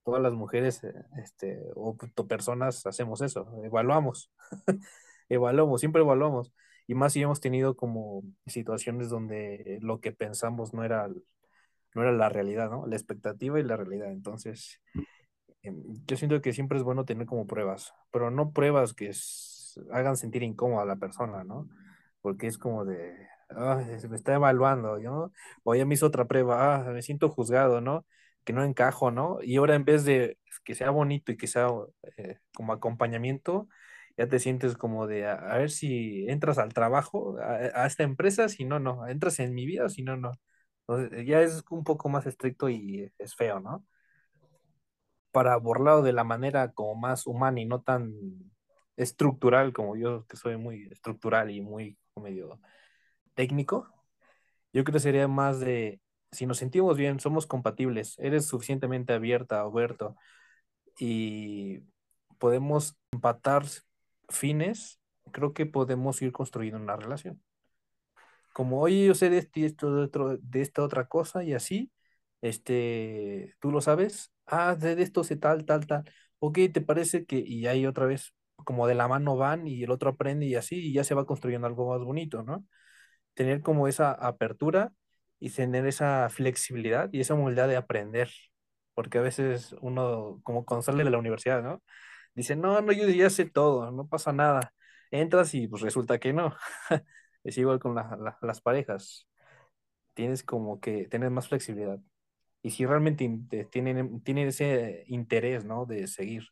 [0.05, 1.97] todas las mujeres eh, este, o
[2.29, 4.33] personas hacemos eso, evaluamos,
[5.29, 6.53] evaluamos, siempre evaluamos.
[6.87, 11.09] Y más si hemos tenido como situaciones donde lo que pensamos no era,
[11.95, 12.87] no era la realidad, ¿no?
[12.87, 14.11] La expectativa y la realidad.
[14.11, 14.81] Entonces,
[15.63, 19.13] em, yo siento que siempre es bueno tener como pruebas, pero no pruebas que
[19.93, 21.69] hagan sentir incómoda a la persona, ¿no?
[22.21, 23.13] Porque es como de,
[24.09, 25.33] me está evaluando, ¿no?
[25.65, 28.07] O ya me hizo otra prueba, ah, me siento juzgado, ¿no?
[28.45, 29.39] Que no encajo, ¿no?
[29.43, 31.69] Y ahora en vez de que sea bonito y que sea
[32.17, 33.69] eh, como acompañamiento,
[34.17, 38.65] ya te sientes como de, a, ver si entras al trabajo, a, esta empresa, si
[38.65, 40.33] no, no, entras en mi vida, si no, no.
[40.87, 43.87] Entonces, ya es un poco más estricto y es feo, ¿no?
[45.31, 48.13] Para burlarlo de la manera como más humana y no tan
[48.97, 52.61] estructural como yo, que soy muy estructural y muy medio
[53.35, 53.89] técnico,
[54.73, 56.01] yo creo que sería más de,
[56.33, 60.17] si nos sentimos bien, somos compatibles, eres suficientemente abierta, abierto
[60.99, 61.81] y
[62.39, 63.65] podemos empatar
[64.29, 65.01] fines,
[65.33, 67.43] creo que podemos ir construyendo una relación.
[68.53, 71.91] Como, oye, yo sé de esto y de, otro, de esta otra cosa y así,
[72.43, 76.05] este, tú lo sabes, ah, de esto sé tal, tal, tal,
[76.39, 79.91] ok, ¿te parece que, y ahí otra vez, como de la mano van y el
[79.91, 82.65] otro aprende y así, y ya se va construyendo algo más bonito, ¿no?
[83.35, 84.93] Tener como esa apertura
[85.41, 88.31] y tener esa flexibilidad y esa humildad de aprender,
[88.95, 91.83] porque a veces uno, como cuando sale de la universidad, ¿no?
[92.35, 94.75] Dice, no, no, yo ya sé todo, no pasa nada.
[95.11, 96.57] Entras y pues resulta que no.
[97.45, 99.29] es igual con las parejas.
[100.15, 102.01] Tienes como que tener más flexibilidad.
[102.63, 103.29] Y si realmente
[103.71, 105.87] tienen, tienen ese interés, ¿no?
[105.87, 106.45] De seguir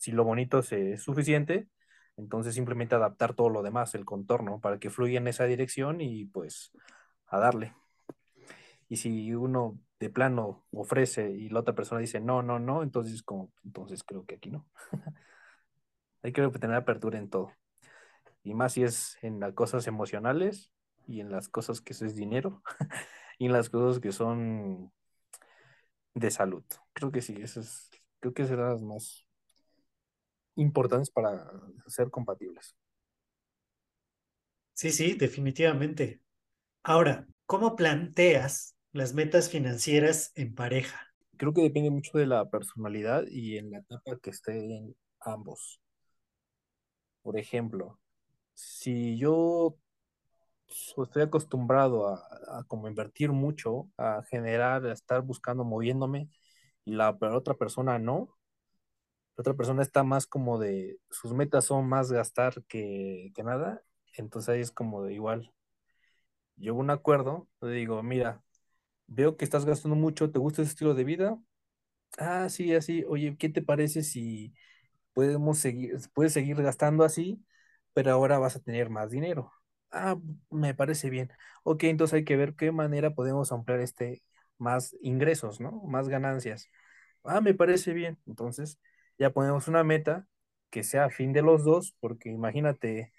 [0.00, 1.68] si lo bonito es suficiente,
[2.16, 6.24] entonces simplemente adaptar todo lo demás, el contorno, para que fluya en esa dirección y
[6.24, 6.72] pues
[7.26, 7.74] a darle.
[8.88, 13.22] Y si uno de plano ofrece y la otra persona dice no, no, no, entonces
[13.22, 14.66] como, entonces creo que aquí no.
[16.22, 17.52] Hay que tener apertura en todo.
[18.42, 20.70] Y más si es en las cosas emocionales
[21.06, 22.62] y en las cosas que eso es dinero
[23.38, 24.92] y en las cosas que son
[26.14, 26.64] de salud.
[26.92, 29.26] Creo que sí, eso es, creo que serán las más
[30.56, 31.50] importantes para
[31.88, 32.76] ser compatibles.
[34.74, 36.20] Sí, sí, definitivamente.
[36.82, 41.12] Ahora, ¿cómo planteas las metas financieras en pareja?
[41.36, 45.80] Creo que depende mucho de la personalidad y en la etapa que estén ambos.
[47.22, 47.98] Por ejemplo,
[48.60, 49.76] si yo
[51.02, 52.16] estoy acostumbrado a,
[52.58, 56.28] a, como invertir mucho, a generar, a estar buscando, moviéndome,
[56.84, 58.36] y la otra persona no,
[59.36, 63.82] otra persona está más como de, sus metas son más gastar que, nada,
[64.16, 65.52] entonces ahí es como de igual.
[66.56, 68.42] Yo un acuerdo, le digo, mira,
[69.06, 71.38] veo que estás gastando mucho, ¿te gusta ese estilo de vida?
[72.18, 74.54] Ah, sí, así, oye, ¿qué te parece si
[75.14, 77.44] podemos seguir, puedes seguir gastando así,
[77.92, 79.52] pero ahora vas a tener más dinero?
[79.90, 80.16] Ah,
[80.50, 81.30] me parece bien.
[81.64, 84.22] Ok, entonces hay que ver qué manera podemos ampliar este
[84.58, 85.72] más ingresos, ¿no?
[85.84, 86.68] Más ganancias.
[87.24, 88.18] Ah, me parece bien.
[88.26, 88.78] Entonces,
[89.18, 90.26] ya ponemos una meta
[90.70, 93.12] que sea fin de los dos, porque imagínate,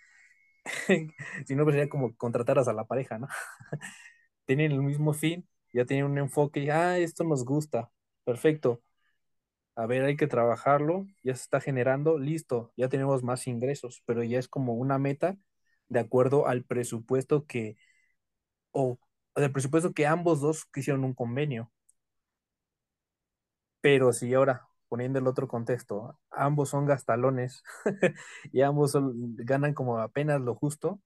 [1.47, 3.27] si no, pues sería como contrataras a la pareja, ¿no?
[4.45, 7.91] tienen el mismo fin, ya tienen un enfoque, ah, esto nos gusta,
[8.23, 8.81] perfecto.
[9.81, 14.23] A ver, hay que trabajarlo, ya se está generando, listo, ya tenemos más ingresos, pero
[14.23, 15.37] ya es como una meta
[15.89, 17.77] de acuerdo al presupuesto que,
[18.71, 18.99] o
[19.35, 21.71] del presupuesto que ambos dos quisieron un convenio.
[23.81, 27.63] Pero si ahora poniendo el otro contexto, ambos son gastalones
[28.51, 28.93] y ambos
[29.37, 31.01] ganan como apenas lo justo,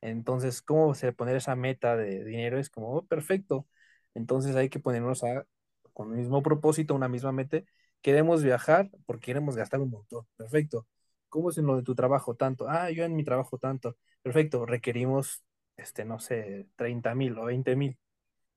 [0.00, 2.58] entonces, ¿cómo se poner esa meta de dinero?
[2.58, 3.66] Es como, oh, perfecto,
[4.14, 5.44] entonces hay que ponernos a,
[5.92, 7.58] con el mismo propósito, una misma meta,
[8.02, 10.86] queremos viajar porque queremos gastar un montón, perfecto.
[11.28, 12.68] ¿Cómo es en lo de tu trabajo tanto?
[12.68, 15.42] Ah, yo en mi trabajo tanto, perfecto, requerimos,
[15.76, 17.98] este, no sé, 30 mil o 20 mil.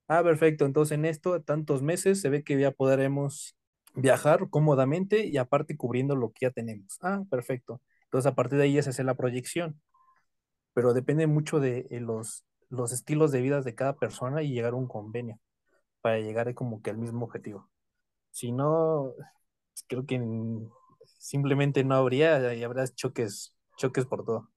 [0.07, 3.55] Ah, perfecto, entonces en esto, tantos meses, se ve que ya podremos
[3.95, 6.97] viajar cómodamente y aparte cubriendo lo que ya tenemos.
[7.01, 7.81] Ah, perfecto.
[8.05, 9.81] Entonces a partir de ahí es hacer la proyección,
[10.73, 14.73] pero depende mucho de eh, los, los estilos de vida de cada persona y llegar
[14.73, 15.39] a un convenio
[16.01, 17.69] para llegar como que al mismo objetivo.
[18.31, 19.13] Si no,
[19.87, 20.19] creo que
[21.19, 24.49] simplemente no habría y habrá choques, choques por todo.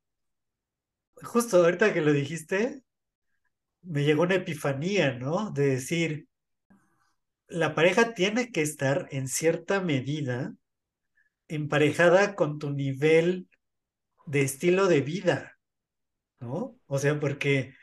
[1.22, 2.82] Justo ahorita que lo dijiste,
[3.82, 5.50] me llegó una epifanía, ¿no?
[5.50, 6.28] De decir,
[7.48, 10.54] la pareja tiene que estar en cierta medida
[11.48, 13.48] emparejada con tu nivel
[14.26, 15.58] de estilo de vida,
[16.40, 16.78] ¿no?
[16.86, 17.74] O sea, porque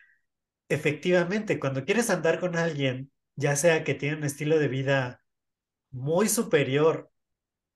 [0.70, 5.22] efectivamente, cuando quieres andar con alguien, ya sea que tiene un estilo de vida
[5.92, 7.12] muy superior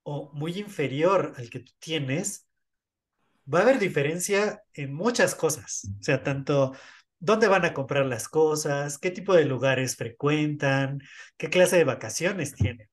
[0.04, 2.48] o muy inferior al que tú tienes,
[3.52, 5.92] va a haber diferencia en muchas cosas.
[6.00, 6.74] O sea, tanto
[7.20, 11.02] dónde van a comprar las cosas, qué tipo de lugares frecuentan,
[11.38, 12.90] qué clase de vacaciones tienen.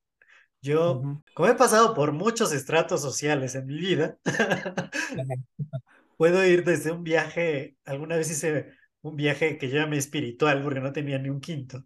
[0.63, 4.19] Yo, como he pasado por muchos estratos sociales en mi vida,
[6.17, 10.81] puedo ir desde un viaje, alguna vez hice un viaje que yo llamé espiritual porque
[10.81, 11.85] no tenía ni un quinto,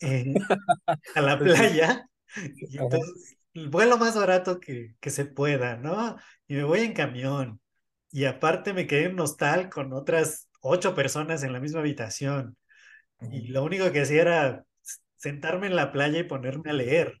[0.00, 0.42] eh,
[1.14, 1.44] a la Ok.
[1.44, 2.08] playa,
[2.68, 6.16] y entonces el vuelo más barato que, que se pueda, ¿no?
[6.46, 7.60] Y me voy en camión,
[8.10, 12.56] y aparte me quedé en un hostal con otras ocho personas en la misma habitación,
[13.30, 14.64] y lo único que hacía era
[15.16, 17.18] sentarme en la playa y ponerme a leer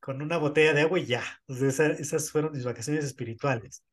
[0.00, 1.24] con una botella de agua y ya.
[1.46, 3.84] O sea, esa- esas fueron mis vacaciones espirituales.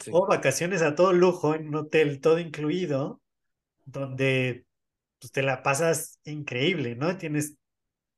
[0.00, 0.12] Sí.
[0.12, 3.20] O vacaciones a todo lujo en un hotel todo incluido,
[3.86, 4.66] donde
[5.20, 7.16] pues, te la pasas increíble, ¿no?
[7.18, 7.56] Tienes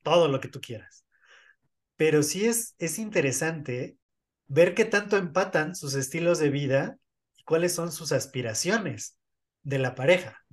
[0.03, 1.05] todo lo que tú quieras.
[1.97, 3.97] Pero sí es, es interesante
[4.47, 6.97] ver qué tanto empatan sus estilos de vida
[7.37, 9.17] y cuáles son sus aspiraciones
[9.63, 10.45] de la pareja.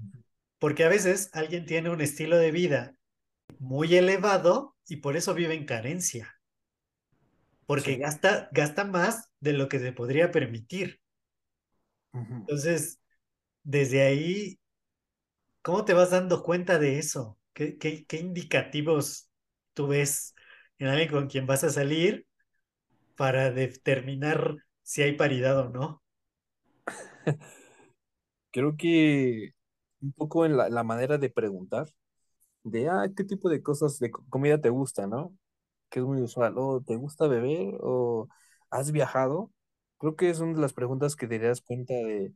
[0.59, 2.96] Porque a veces alguien tiene un estilo de vida
[3.59, 6.37] muy elevado y por eso vive en carencia,
[7.66, 7.98] porque Sí.
[7.98, 11.00] gasta, gasta más de lo que se podría permitir.
[12.46, 13.00] Entonces,
[13.64, 14.61] desde ahí,
[15.62, 17.38] ¿cómo te vas dando cuenta de eso?
[17.52, 19.30] ¿Qué, qué, qué indicativos
[19.74, 20.34] tú ves
[20.78, 22.26] en alguien con quien vas a salir
[23.16, 26.02] para determinar si hay paridad o no?
[28.50, 29.50] Creo que
[30.00, 31.88] un poco en la, la manera de preguntar,
[32.64, 35.37] de, ah, ¿qué tipo de cosas de co- comida te gusta, no?
[35.90, 37.76] Que es muy usual, o ¿te gusta beber?
[37.82, 38.28] o
[38.70, 39.52] ¿has viajado?
[39.98, 42.34] Creo que es una de las preguntas que te das cuenta de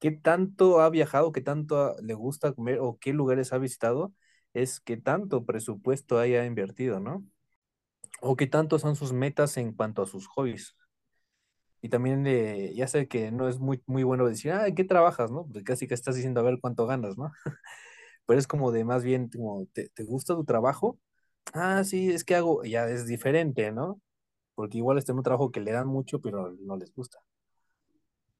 [0.00, 4.14] qué tanto ha viajado, qué tanto le gusta comer o qué lugares ha visitado,
[4.54, 7.24] es qué tanto presupuesto haya invertido, ¿no?
[8.26, 10.74] O qué tanto son sus metas en cuanto a sus hobbies.
[11.82, 12.24] Y también
[12.74, 15.44] ya sé que no es muy, muy bueno decir, ah, ¿en qué trabajas, no?
[15.44, 17.30] Porque casi que estás diciendo a ver cuánto ganas, ¿no?
[18.26, 20.98] Pero es como de más bien, como, ¿te, te gusta tu trabajo?
[21.52, 24.00] Ah, sí, es que hago, ya es diferente, ¿no?
[24.54, 27.18] Porque igual está en un trabajo que le dan mucho, pero no les gusta.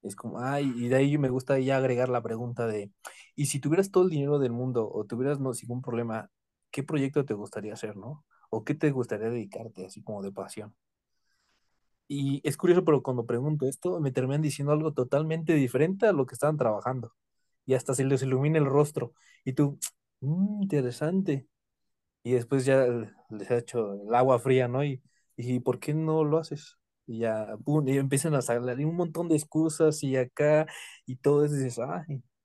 [0.03, 2.93] Es como, ay, y de ahí me gusta ya agregar la pregunta de,
[3.37, 6.31] ¿y si tuvieras todo el dinero del mundo o tuvieras no, ningún problema,
[6.71, 8.25] qué proyecto te gustaría hacer, ¿no?
[8.55, 10.75] ¿O qué te gustaría dedicarte, así como de pasión?
[12.09, 16.27] Y es curioso, pero cuando pregunto esto, me terminan diciendo algo totalmente diferente a lo
[16.27, 17.13] que estaban trabajando.
[17.67, 19.15] Y hasta se les ilumina el rostro.
[19.45, 19.79] Y tú,
[20.21, 21.49] "Mm, interesante.
[22.25, 22.87] Y después ya
[23.31, 24.85] les ha hecho el agua fría, ¿no?
[24.85, 25.03] Y,
[25.37, 26.79] y ¿por qué no lo haces?
[27.07, 30.67] Y ya, pum, y empiezan a salir un montón de excusas y acá
[31.07, 31.57] y todo eso.
[31.57, 31.81] Y dices,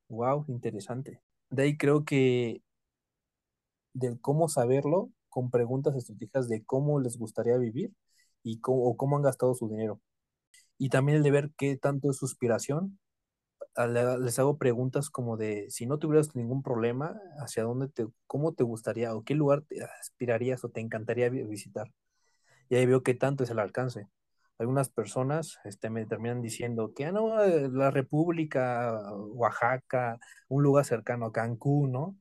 [0.08, 1.22] wow, interesante.
[1.50, 2.62] De ahí creo que
[3.92, 7.92] del cómo saberlo con preguntas estratégicas de cómo les gustaría vivir
[8.44, 10.00] y cómo, han gastado su dinero.
[10.78, 12.98] Y también el de ver qué tanto es su inspiración.
[13.76, 18.06] A la- Les hago preguntas como de, si no tuvieras ningún problema, ¿hacia dónde te,
[18.26, 21.88] cómo te gustaría o qué lugar te aspirarías o te encantaría vi- visitar?
[22.68, 24.08] Y ahí veo qué tanto es el alcance.
[24.58, 29.02] Algunas personas este, me terminan diciendo que "Ah, no, eh, la República,
[29.34, 32.16] Oaxaca, un lugar cercano a Cancún, ¿no?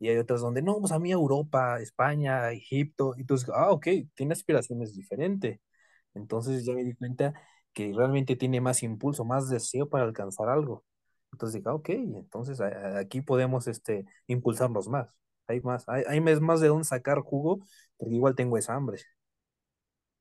[0.00, 3.14] Y hay otras donde, no, pues a mí Europa, España, Egipto.
[3.18, 5.60] Y tú ah, ok, tiene aspiraciones diferentes.
[6.14, 7.34] Entonces ya me di cuenta
[7.74, 10.84] que realmente tiene más impulso, más deseo para alcanzar algo.
[11.32, 15.08] Entonces dije, ah, ok, entonces aquí podemos este, impulsarnos más.
[15.46, 17.66] Hay más, hay, hay más de dónde sacar jugo,
[17.98, 18.98] porque igual tengo esa hambre.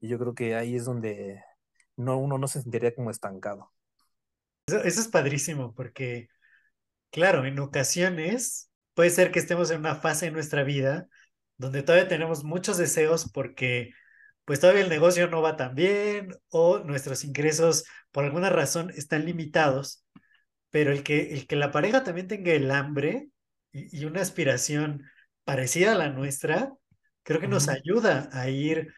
[0.02, 1.42] Y yo creo que ahí es donde
[1.96, 3.72] no, uno no se sentiría como estancado.
[4.68, 6.30] Eso, eso es padrísimo porque,
[7.12, 8.69] claro, en ocasiones
[9.00, 11.08] puede ser que estemos en una fase de nuestra vida
[11.56, 13.92] donde todavía tenemos muchos deseos porque
[14.44, 19.24] pues todavía el negocio no va tan bien o nuestros ingresos por alguna razón están
[19.24, 20.04] limitados,
[20.70, 23.30] pero el que, el que la pareja también tenga el hambre
[23.72, 25.06] y, y una aspiración
[25.46, 26.74] parecida a la nuestra,
[27.24, 28.94] creo que nos ayuda a ir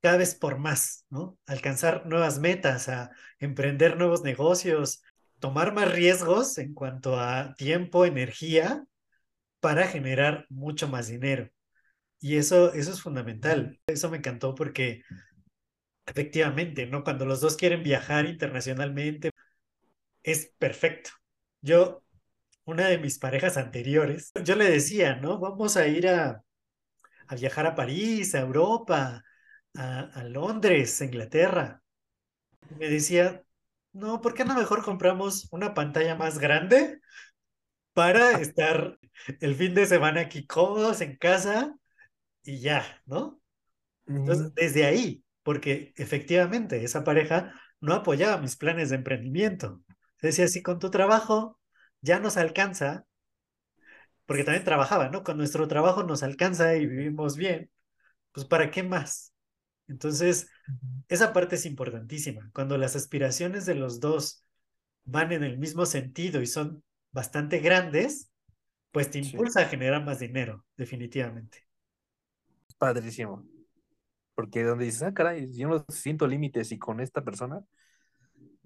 [0.00, 1.36] cada vez por más, ¿no?
[1.44, 5.02] Alcanzar nuevas metas, a emprender nuevos negocios,
[5.38, 8.86] tomar más riesgos en cuanto a tiempo, energía,
[9.64, 11.48] para generar mucho más dinero.
[12.20, 13.80] Y eso, eso es fundamental.
[13.86, 15.04] Eso me encantó porque
[16.06, 17.02] efectivamente, ¿no?
[17.02, 19.30] Cuando los dos quieren viajar internacionalmente,
[20.22, 21.10] es perfecto.
[21.62, 22.04] Yo,
[22.64, 25.38] una de mis parejas anteriores, yo le decía, ¿no?
[25.40, 26.42] Vamos a ir a,
[27.28, 29.24] a viajar a París, a Europa,
[29.74, 31.82] a, Londres, a Inglaterra.
[32.78, 33.42] Me decía,
[33.92, 37.00] no, ¿por qué no mejor compramos una pantalla más grande
[37.94, 38.98] para estar
[39.40, 41.76] el fin de semana aquí cómodos en casa
[42.44, 43.40] y ya, ¿no?
[44.14, 45.24] Entonces, desde ahí.
[45.44, 49.82] porque efectivamente esa pareja no apoyaba mis planes de emprendimiento.
[50.22, 51.60] Decía, si con tu trabajo
[52.02, 53.06] ya nos alcanza,
[54.26, 55.22] porque también trabajaba, ¿no?
[55.22, 57.70] Con nuestro trabajo nos alcanza y vivimos bien,
[58.32, 59.34] pues ¿para qué más?
[59.88, 60.48] Entonces,
[61.08, 62.50] esa parte es importantísima.
[62.54, 64.44] Cuando las aspiraciones de los dos
[65.04, 66.84] van en el mismo sentido y son
[67.14, 68.30] bastante grandes,
[68.90, 71.66] pues te impulsa a generar más dinero, definitivamente.
[72.76, 73.46] Padrísimo.
[74.34, 77.64] Porque donde dices, ah, caray, yo no siento límites y con esta persona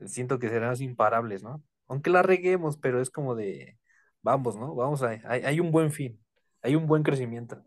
[0.07, 1.63] siento que serán imparables, ¿no?
[1.89, 3.79] Aunque la reguemos, pero es como de,
[4.23, 4.75] vamos, ¿no?
[4.75, 6.19] Vamos a, hay, hay un buen fin,
[6.63, 7.63] hay un buen crecimiento.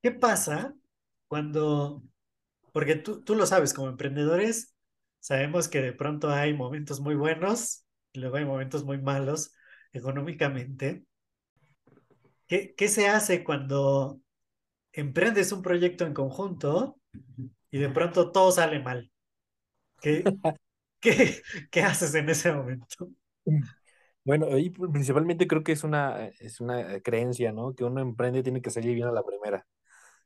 [0.00, 0.74] ¿Qué pasa
[1.28, 2.02] cuando,
[2.72, 4.74] porque tú, tú lo sabes, como emprendedores,
[5.20, 9.54] sabemos que de pronto hay momentos muy buenos y luego hay momentos muy malos
[9.92, 11.04] económicamente.
[12.46, 14.20] ¿Qué, qué se hace cuando
[14.92, 16.98] emprendes un proyecto en conjunto
[17.70, 19.12] y de pronto todo sale mal?
[20.00, 20.24] ¿Qué,
[21.00, 23.10] qué, qué haces en ese momento?
[24.24, 27.74] Bueno, ahí principalmente creo que es una, es una creencia, ¿no?
[27.74, 29.66] Que uno emprende tiene que salir bien a la primera.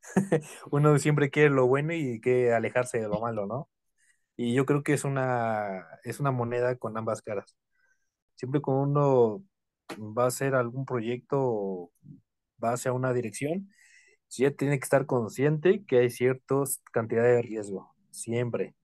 [0.72, 3.70] uno siempre quiere lo bueno y que alejarse de lo malo, ¿no?
[4.37, 7.57] Y yo creo que es una, es una moneda con ambas caras.
[8.37, 9.45] Siempre cuando uno
[10.16, 11.91] va a hacer algún proyecto,
[12.62, 13.70] va hacia una dirección,
[14.30, 18.74] ya tiene que estar consciente que hay ciertas cantidades de riesgo, siempre.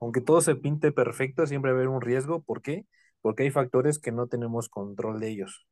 [0.00, 2.42] Aunque todo se pinte perfecto, siempre va a haber un riesgo.
[2.42, 2.86] ¿Por qué?
[3.22, 5.66] Porque hay factores que no tenemos control de ellos.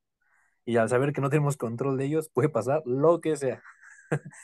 [0.64, 3.62] Y al saber que no tenemos control de ellos, puede pasar lo que sea.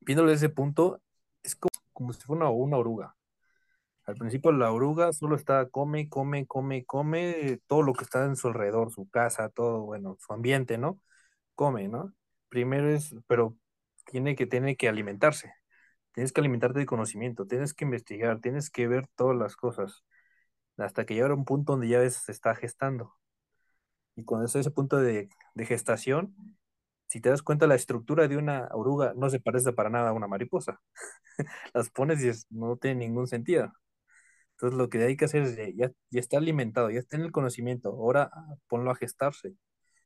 [0.00, 1.00] Viéndolo desde ese punto,
[1.42, 3.16] es como, como si fuera una oruga.
[4.06, 8.36] Al principio la oruga solo está, come, come, come, come todo lo que está en
[8.36, 11.00] su alrededor, su casa, todo, bueno, su ambiente, ¿no?
[11.54, 12.14] Come, ¿no?
[12.48, 13.56] Primero es, pero
[14.06, 15.52] tiene que, tiene que alimentarse.
[16.12, 20.04] Tienes que alimentarte de conocimiento, tienes que investigar, tienes que ver todas las cosas,
[20.78, 23.14] hasta que llega a un punto donde ya ves, se está gestando.
[24.16, 26.34] Y cuando es ese punto de, de gestación,
[27.08, 30.12] si te das cuenta, la estructura de una oruga no se parece para nada a
[30.12, 30.80] una mariposa.
[31.74, 33.72] Las pones y no tiene ningún sentido.
[34.54, 37.32] Entonces lo que hay que hacer es, ya, ya está alimentado, ya está en el
[37.32, 39.54] conocimiento, ahora ah, ponlo a gestarse.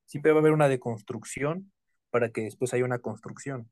[0.07, 1.73] Siempre va a haber una deconstrucción
[2.11, 3.71] para que después haya una construcción.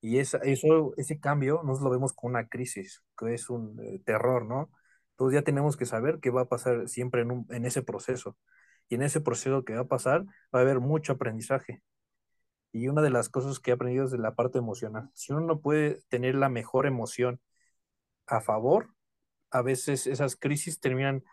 [0.00, 4.00] Y esa, eso, ese cambio nos lo vemos con una crisis, que es un eh,
[4.04, 4.70] terror, ¿no?
[5.12, 8.36] Entonces ya tenemos que saber qué va a pasar siempre en, en ese proceso.
[8.88, 11.82] Y en ese proceso que va a pasar va a haber mucho aprendizaje.
[12.72, 15.10] Y una de las cosas que he aprendido es de la parte emocional.
[15.14, 17.40] Si uno no puede tener la mejor emoción
[18.26, 18.95] a favor,
[19.50, 21.24] a veces esas crisis terminan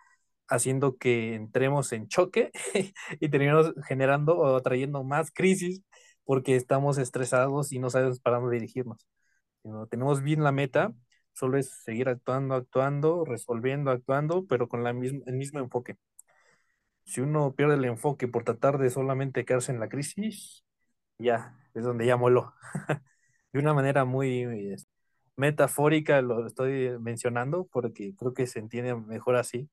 [0.48, 2.52] haciendo que entremos en choque
[3.20, 5.84] y terminamos generando o atrayendo más crisis
[6.26, 9.08] porque estamos estresados y no sabemos para dónde dirigirnos.
[9.90, 10.94] Tenemos bien la meta,
[11.34, 15.98] solo es seguir actuando, actuando, resolviendo, actuando, pero con la el mismo enfoque.
[17.06, 20.66] Si uno pierde el enfoque por tratar de solamente quedarse en la crisis,
[21.18, 22.54] ya, es donde ya moló.
[23.54, 24.76] de una manera muy
[25.36, 29.70] metafórica lo estoy mencionando porque creo que se entiende mejor así,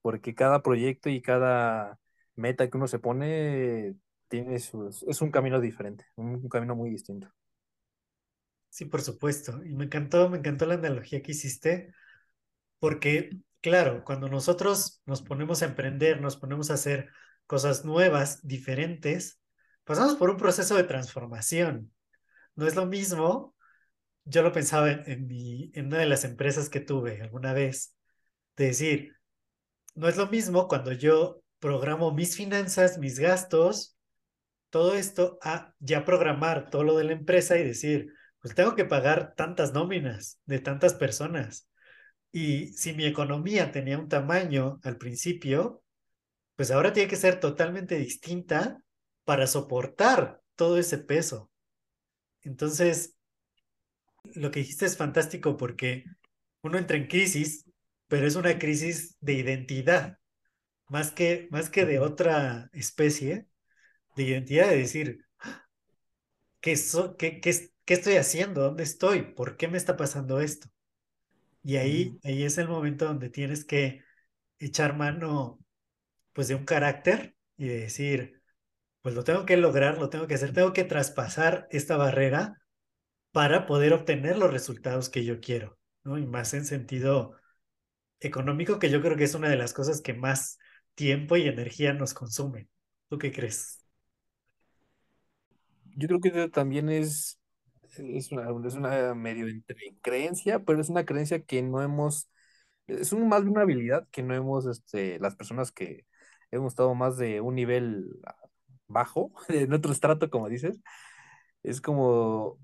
[0.00, 1.98] porque cada proyecto y cada
[2.34, 3.96] meta que uno se pone
[4.28, 7.30] tiene sus, es un camino diferente, un, camino muy distinto.
[8.70, 9.62] Sí, por supuesto.
[9.64, 11.92] Y me encantó, me encantó la analogía que hiciste,
[12.78, 13.30] porque,
[13.60, 17.10] claro, cuando nosotros nos ponemos a emprender, nos ponemos a hacer
[17.46, 19.38] cosas nuevas, diferentes,
[19.84, 21.92] pasamos por un proceso de transformación.
[22.56, 23.51] No es lo mismo
[24.24, 25.28] yo lo pensaba en,
[25.86, 27.94] una de las empresas que tuve alguna vez,
[28.56, 29.16] de decir,
[29.94, 33.96] no es lo mismo cuando yo programo mis finanzas, mis gastos,
[34.70, 38.84] todo esto, a ya programar todo lo de la empresa y decir, pues tengo que
[38.84, 41.68] pagar tantas nóminas de tantas personas.
[42.32, 45.82] Y si mi economía tenía un tamaño al principio,
[46.56, 48.82] pues ahora tiene que ser totalmente distinta
[49.24, 51.50] para soportar todo ese peso.
[52.40, 53.16] Entonces,
[54.34, 56.04] lo que dijiste es fantástico porque
[56.62, 57.64] uno entra en crisis,
[58.08, 60.18] pero es una crisis de identidad,
[60.88, 63.46] más que, más que de otra especie,
[64.16, 65.24] de identidad de decir,
[66.60, 66.76] ¿qué,
[67.18, 68.62] qué, qué, estoy haciendo?
[68.62, 69.22] ¿Dónde estoy?
[69.34, 70.68] ¿Por qué me está pasando esto?
[71.62, 74.02] Y ahí, ahí es el momento donde tienes que
[74.58, 75.60] echar mano
[76.32, 78.42] pues de un carácter y decir,
[79.02, 82.61] pues lo tengo que lograr, lo tengo que hacer, tengo que traspasar esta barrera
[83.32, 86.18] para poder obtener los resultados que yo quiero, ¿no?
[86.18, 87.36] Y más en sentido
[88.20, 90.58] económico, que yo creo que es una de las cosas que más
[90.94, 92.68] tiempo y energía nos consumen.
[93.08, 93.84] ¿Tú qué crees?
[95.96, 97.42] Yo creo que también es
[97.98, 102.30] es una, es una medio entre creencia, pero es una creencia que no hemos,
[102.86, 106.06] es un, más de una habilidad que no hemos, este, las personas que
[106.50, 108.20] hemos estado más de un nivel
[108.88, 110.80] bajo, en otro estrato, como dices,
[111.62, 112.58] es como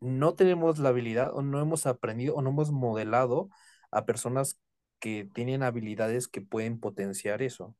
[0.00, 3.48] no tenemos la habilidad o no hemos aprendido o no hemos modelado
[3.90, 4.58] a personas
[4.98, 7.74] que tienen habilidades que pueden potenciar eso,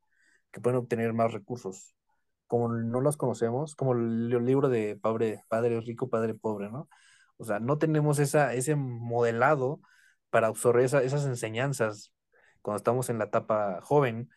[0.53, 1.95] que pueden obtener más recursos.
[2.47, 6.89] Como no los conocemos, como el libro de Padre, padre Rico, Padre Pobre, ¿no?
[7.39, 9.81] O sea, no tenemos esa, ese modelado
[10.31, 12.13] para absorber esas enseñanzas
[12.63, 14.31] cuando estamos en la etapa joven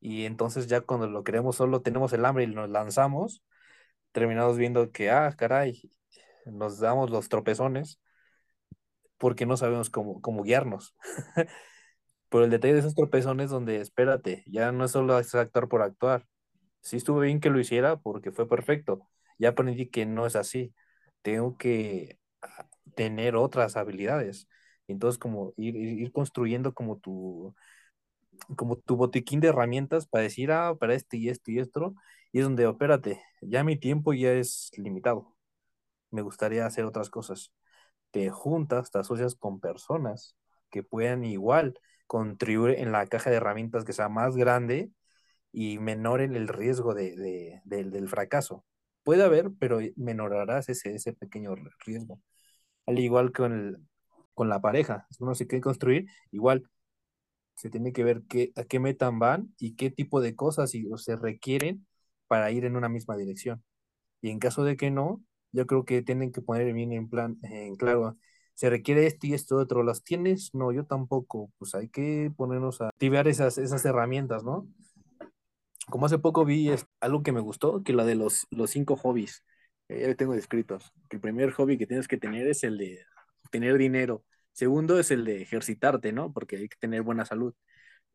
[0.00, 3.42] y entonces ya cuando lo queremos solo tenemos el hambre y nos lanzamos,
[4.12, 5.80] terminamos viendo que, ah, caray,
[6.52, 8.00] nos damos los tropezones
[9.18, 10.94] porque no sabemos cómo, cómo guiarnos.
[12.30, 16.26] Pero el detalle de esos tropezones donde, espérate, ya no es solo actuar por actuar.
[16.82, 19.08] Sí estuvo bien que lo hiciera porque fue perfecto.
[19.38, 20.74] Ya aprendí que no es así.
[21.22, 24.48] Tengo que ah, tener otras habilidades.
[24.88, 27.54] Entonces, como ir, ir construyendo como tu,
[28.56, 31.94] como tu botiquín de herramientas para decir, ah, para este y esto y esto.
[32.32, 35.37] Y es donde, espérate, ya mi tiempo ya es limitado.
[36.10, 37.52] Me gustaría hacer otras cosas.
[38.10, 40.36] Te juntas, te asocias con personas
[40.70, 44.90] que puedan igual contribuir en la caja de herramientas que sea más grande
[45.52, 48.64] y menoren el riesgo de, del fracaso.
[49.02, 51.54] Puede haber, pero menorarás ese, ese pequeño
[51.86, 52.20] riesgo.
[52.86, 53.78] Al igual que con, el,
[54.34, 56.68] con la pareja, uno se quiere construir, igual
[57.54, 61.16] se tiene que ver qué, a qué metan van y qué tipo de cosas se
[61.16, 61.86] requieren
[62.28, 63.64] para ir en una misma dirección.
[64.22, 67.38] Y en caso de que no, yo creo que tienen que poner bien en plan,
[67.42, 68.16] en claro,
[68.54, 69.84] se requiere esto y esto otro.
[69.84, 70.52] ¿Las tienes?
[70.52, 71.52] No, yo tampoco.
[71.58, 74.68] Pues hay que ponernos a activar esas, esas herramientas, ¿no?
[75.88, 76.70] Como hace poco vi
[77.00, 79.44] algo que me gustó, que la de los, los cinco hobbies.
[79.88, 80.92] Eh, ya tengo descritos.
[81.10, 83.04] el primer hobby que tienes que tener es el de
[83.50, 84.24] tener dinero.
[84.52, 86.32] Segundo es el de ejercitarte, ¿no?
[86.32, 87.54] Porque hay que tener buena salud.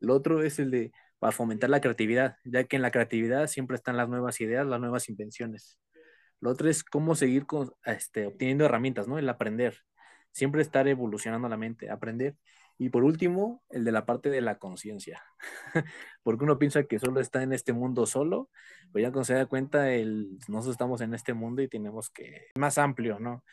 [0.00, 3.76] El otro es el de para fomentar la creatividad, ya que en la creatividad siempre
[3.76, 5.78] están las nuevas ideas, las nuevas invenciones.
[6.44, 9.18] Lo otro es cómo seguir con, este, obteniendo herramientas, ¿no?
[9.18, 9.82] El aprender
[10.34, 12.36] siempre estar evolucionando la mente, aprender.
[12.76, 15.22] Y por último, el de la parte de la conciencia,
[16.24, 18.50] porque uno piensa que solo está en este mundo solo,
[18.92, 22.48] pero ya cuando se da cuenta, el, nosotros estamos en este mundo y tenemos que,
[22.58, 23.44] más amplio, ¿no?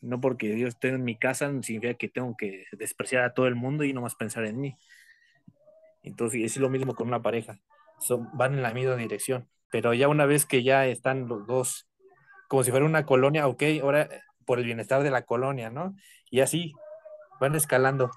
[0.00, 3.54] No porque yo esté en mi casa significa que tengo que despreciar a todo el
[3.54, 4.78] mundo y no más pensar en mí.
[6.02, 7.60] Entonces, es lo mismo con una pareja,
[8.00, 11.86] Son, van en la misma dirección, pero ya una vez que ya están los dos,
[12.48, 14.08] como si fuera una colonia, ok, ahora
[14.44, 15.94] por el bienestar de la colonia, ¿no?
[16.30, 16.72] Y así
[17.40, 18.10] van escalando.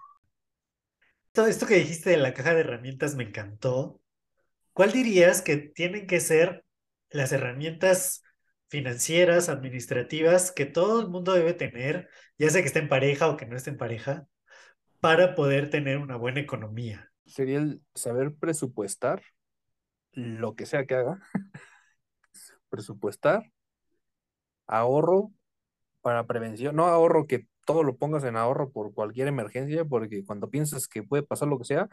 [1.31, 4.01] Todo esto que dijiste de la caja de herramientas me encantó.
[4.73, 6.63] ¿Cuál dirías que tienen que ser
[7.09, 8.23] las herramientas
[8.69, 13.37] financieras, administrativas que todo el mundo debe tener, ya sea que esté en pareja o
[13.37, 14.27] que no esté en pareja,
[14.99, 17.11] para poder tener una buena economía?
[17.25, 19.21] Sería el saber presupuestar
[20.11, 21.19] lo que sea que haga.
[22.69, 23.43] presupuestar,
[24.67, 25.31] ahorro
[26.01, 30.49] para prevención, no ahorro que todo lo pongas en ahorro por cualquier emergencia, porque cuando
[30.49, 31.89] piensas que puede pasar lo que sea,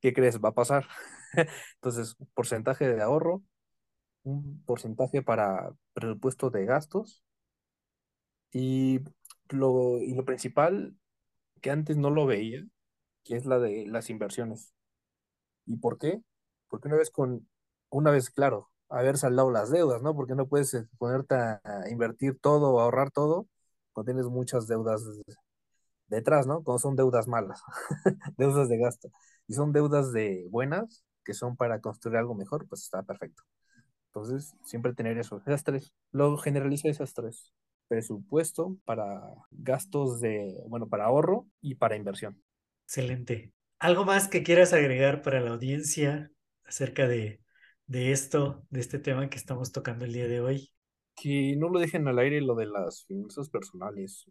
[0.00, 0.40] ¿qué crees?
[0.40, 0.88] Va a pasar.
[1.76, 3.42] Entonces, porcentaje de ahorro,
[4.24, 7.24] un porcentaje para presupuesto de gastos
[8.52, 9.00] y
[9.50, 10.96] lo, y lo principal
[11.62, 12.64] que antes no lo veía,
[13.24, 14.74] que es la de las inversiones.
[15.66, 16.22] ¿Y por qué?
[16.68, 17.48] Porque una vez con,
[17.90, 20.14] una vez, claro, haber saldado las deudas, ¿no?
[20.14, 23.48] Porque no puedes eh, ponerte a, invertir todo o ahorrar todo
[23.92, 25.02] cuando tienes muchas deudas
[26.06, 26.62] detrás, ¿no?
[26.62, 27.62] Cuando son deudas malas,
[28.36, 29.10] deudas de gasto.
[29.48, 33.42] Y son deudas de buenas, que son para construir algo mejor, pues está perfecto.
[34.08, 35.92] Entonces, siempre tener eso, esas tres.
[36.10, 37.52] Luego generaliza esas tres.
[37.88, 42.42] Presupuesto para gastos de, bueno, para ahorro y para inversión.
[42.84, 43.52] Excelente.
[43.78, 46.30] ¿Algo más que quieras agregar para la audiencia
[46.64, 47.41] acerca de
[47.86, 50.70] de esto, de este tema que estamos tocando el día de hoy.
[51.14, 54.26] Que no lo dejen al aire lo de las finanzas personales,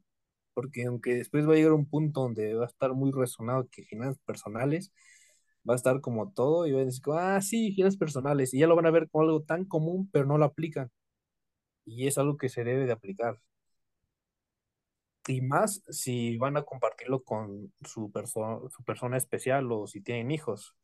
[0.54, 3.84] porque aunque después va a llegar un punto donde va a estar muy resonado que
[3.84, 4.92] finanzas personales,
[5.70, 8.68] va a estar como todo y va a decir, ah, sí, finanzas personales, y ya
[8.68, 10.92] lo van a ver como algo tan común, pero no lo aplican.
[11.86, 13.40] Y es algo que se debe de aplicar.
[15.28, 18.12] Y más si van a compartirlo con su,
[18.70, 20.76] su persona especial o si tienen hijos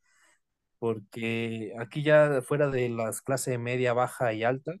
[0.78, 4.74] porque aquí ya fuera de las clases media, baja y alta,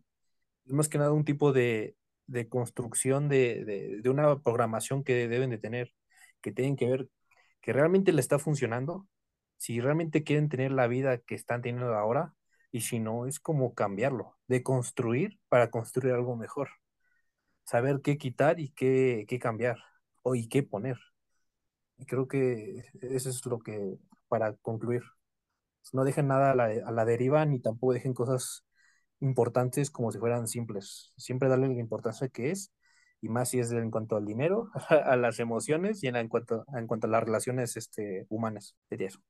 [0.66, 1.96] es más que nada un tipo de,
[2.50, 3.64] construcción de,
[4.02, 5.94] de, una programación que deben de tener,
[6.40, 7.08] que tienen que ver
[7.60, 9.06] que realmente le está funcionando,
[9.58, 12.34] si realmente quieren tener la vida que están teniendo ahora,
[12.70, 16.70] y si no, es como cambiarlo, de construir para construir algo mejor.
[17.64, 19.78] saber qué quitar y qué, qué cambiar
[20.22, 20.98] o y qué poner.
[22.06, 25.02] Creo que eso es lo que, para concluir,
[25.92, 28.64] no dejen nada a la, a la deriva ni tampoco dejen cosas
[29.20, 31.12] importantes como si fueran simples.
[31.16, 32.72] Siempre darle la importancia que es,
[33.20, 36.86] y más si es en cuanto al dinero, a las emociones y en, cuanto, en
[36.86, 38.76] cuanto a las relaciones este, humanas.
[38.88, 39.20] Sería eso.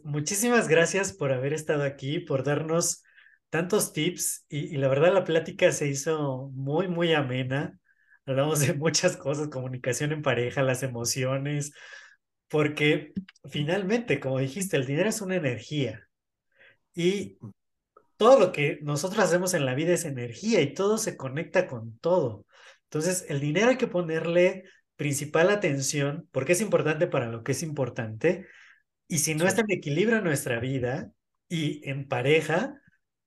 [0.00, 3.02] Muchísimas gracias por haber estado aquí, por darnos
[3.50, 7.78] tantos tips y, la verdad la plática se hizo muy, muy amena.
[8.26, 11.72] Hablamos de muchas cosas, comunicación en pareja, las emociones,
[12.48, 13.12] porque
[13.50, 16.08] finalmente, como dijiste, el dinero es una energía
[16.94, 17.38] y
[18.16, 21.98] todo lo que nosotros hacemos en la vida es energía y todo se conecta con
[21.98, 22.46] todo.
[22.84, 24.64] Entonces, el dinero hay que ponerle
[24.96, 28.46] principal atención porque es importante para lo que es importante.
[29.06, 31.10] Y si no está en equilibrio en nuestra vida
[31.48, 32.74] y en pareja,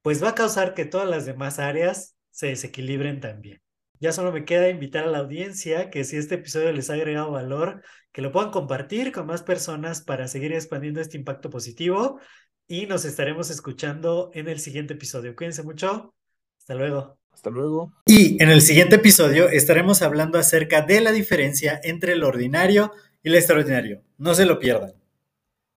[0.01, 3.61] pues va a causar que todas las demás áreas se desequilibren también.
[4.01, 7.29] Ya solo me queda invitar a la audiencia que si este episodio les ha agregado
[7.29, 12.19] valor, que lo puedan compartir con más personas para seguir expandiendo este impacto positivo
[12.67, 15.35] y nos estaremos escuchando en el siguiente episodio.
[15.35, 16.15] Cuídense mucho.
[16.57, 17.19] Hasta luego.
[17.31, 17.93] Hasta luego.
[18.07, 22.91] Y en el siguiente episodio estaremos hablando acerca de la diferencia entre lo ordinario
[23.21, 24.01] y lo extraordinario.
[24.17, 25.00] No se lo pierdan.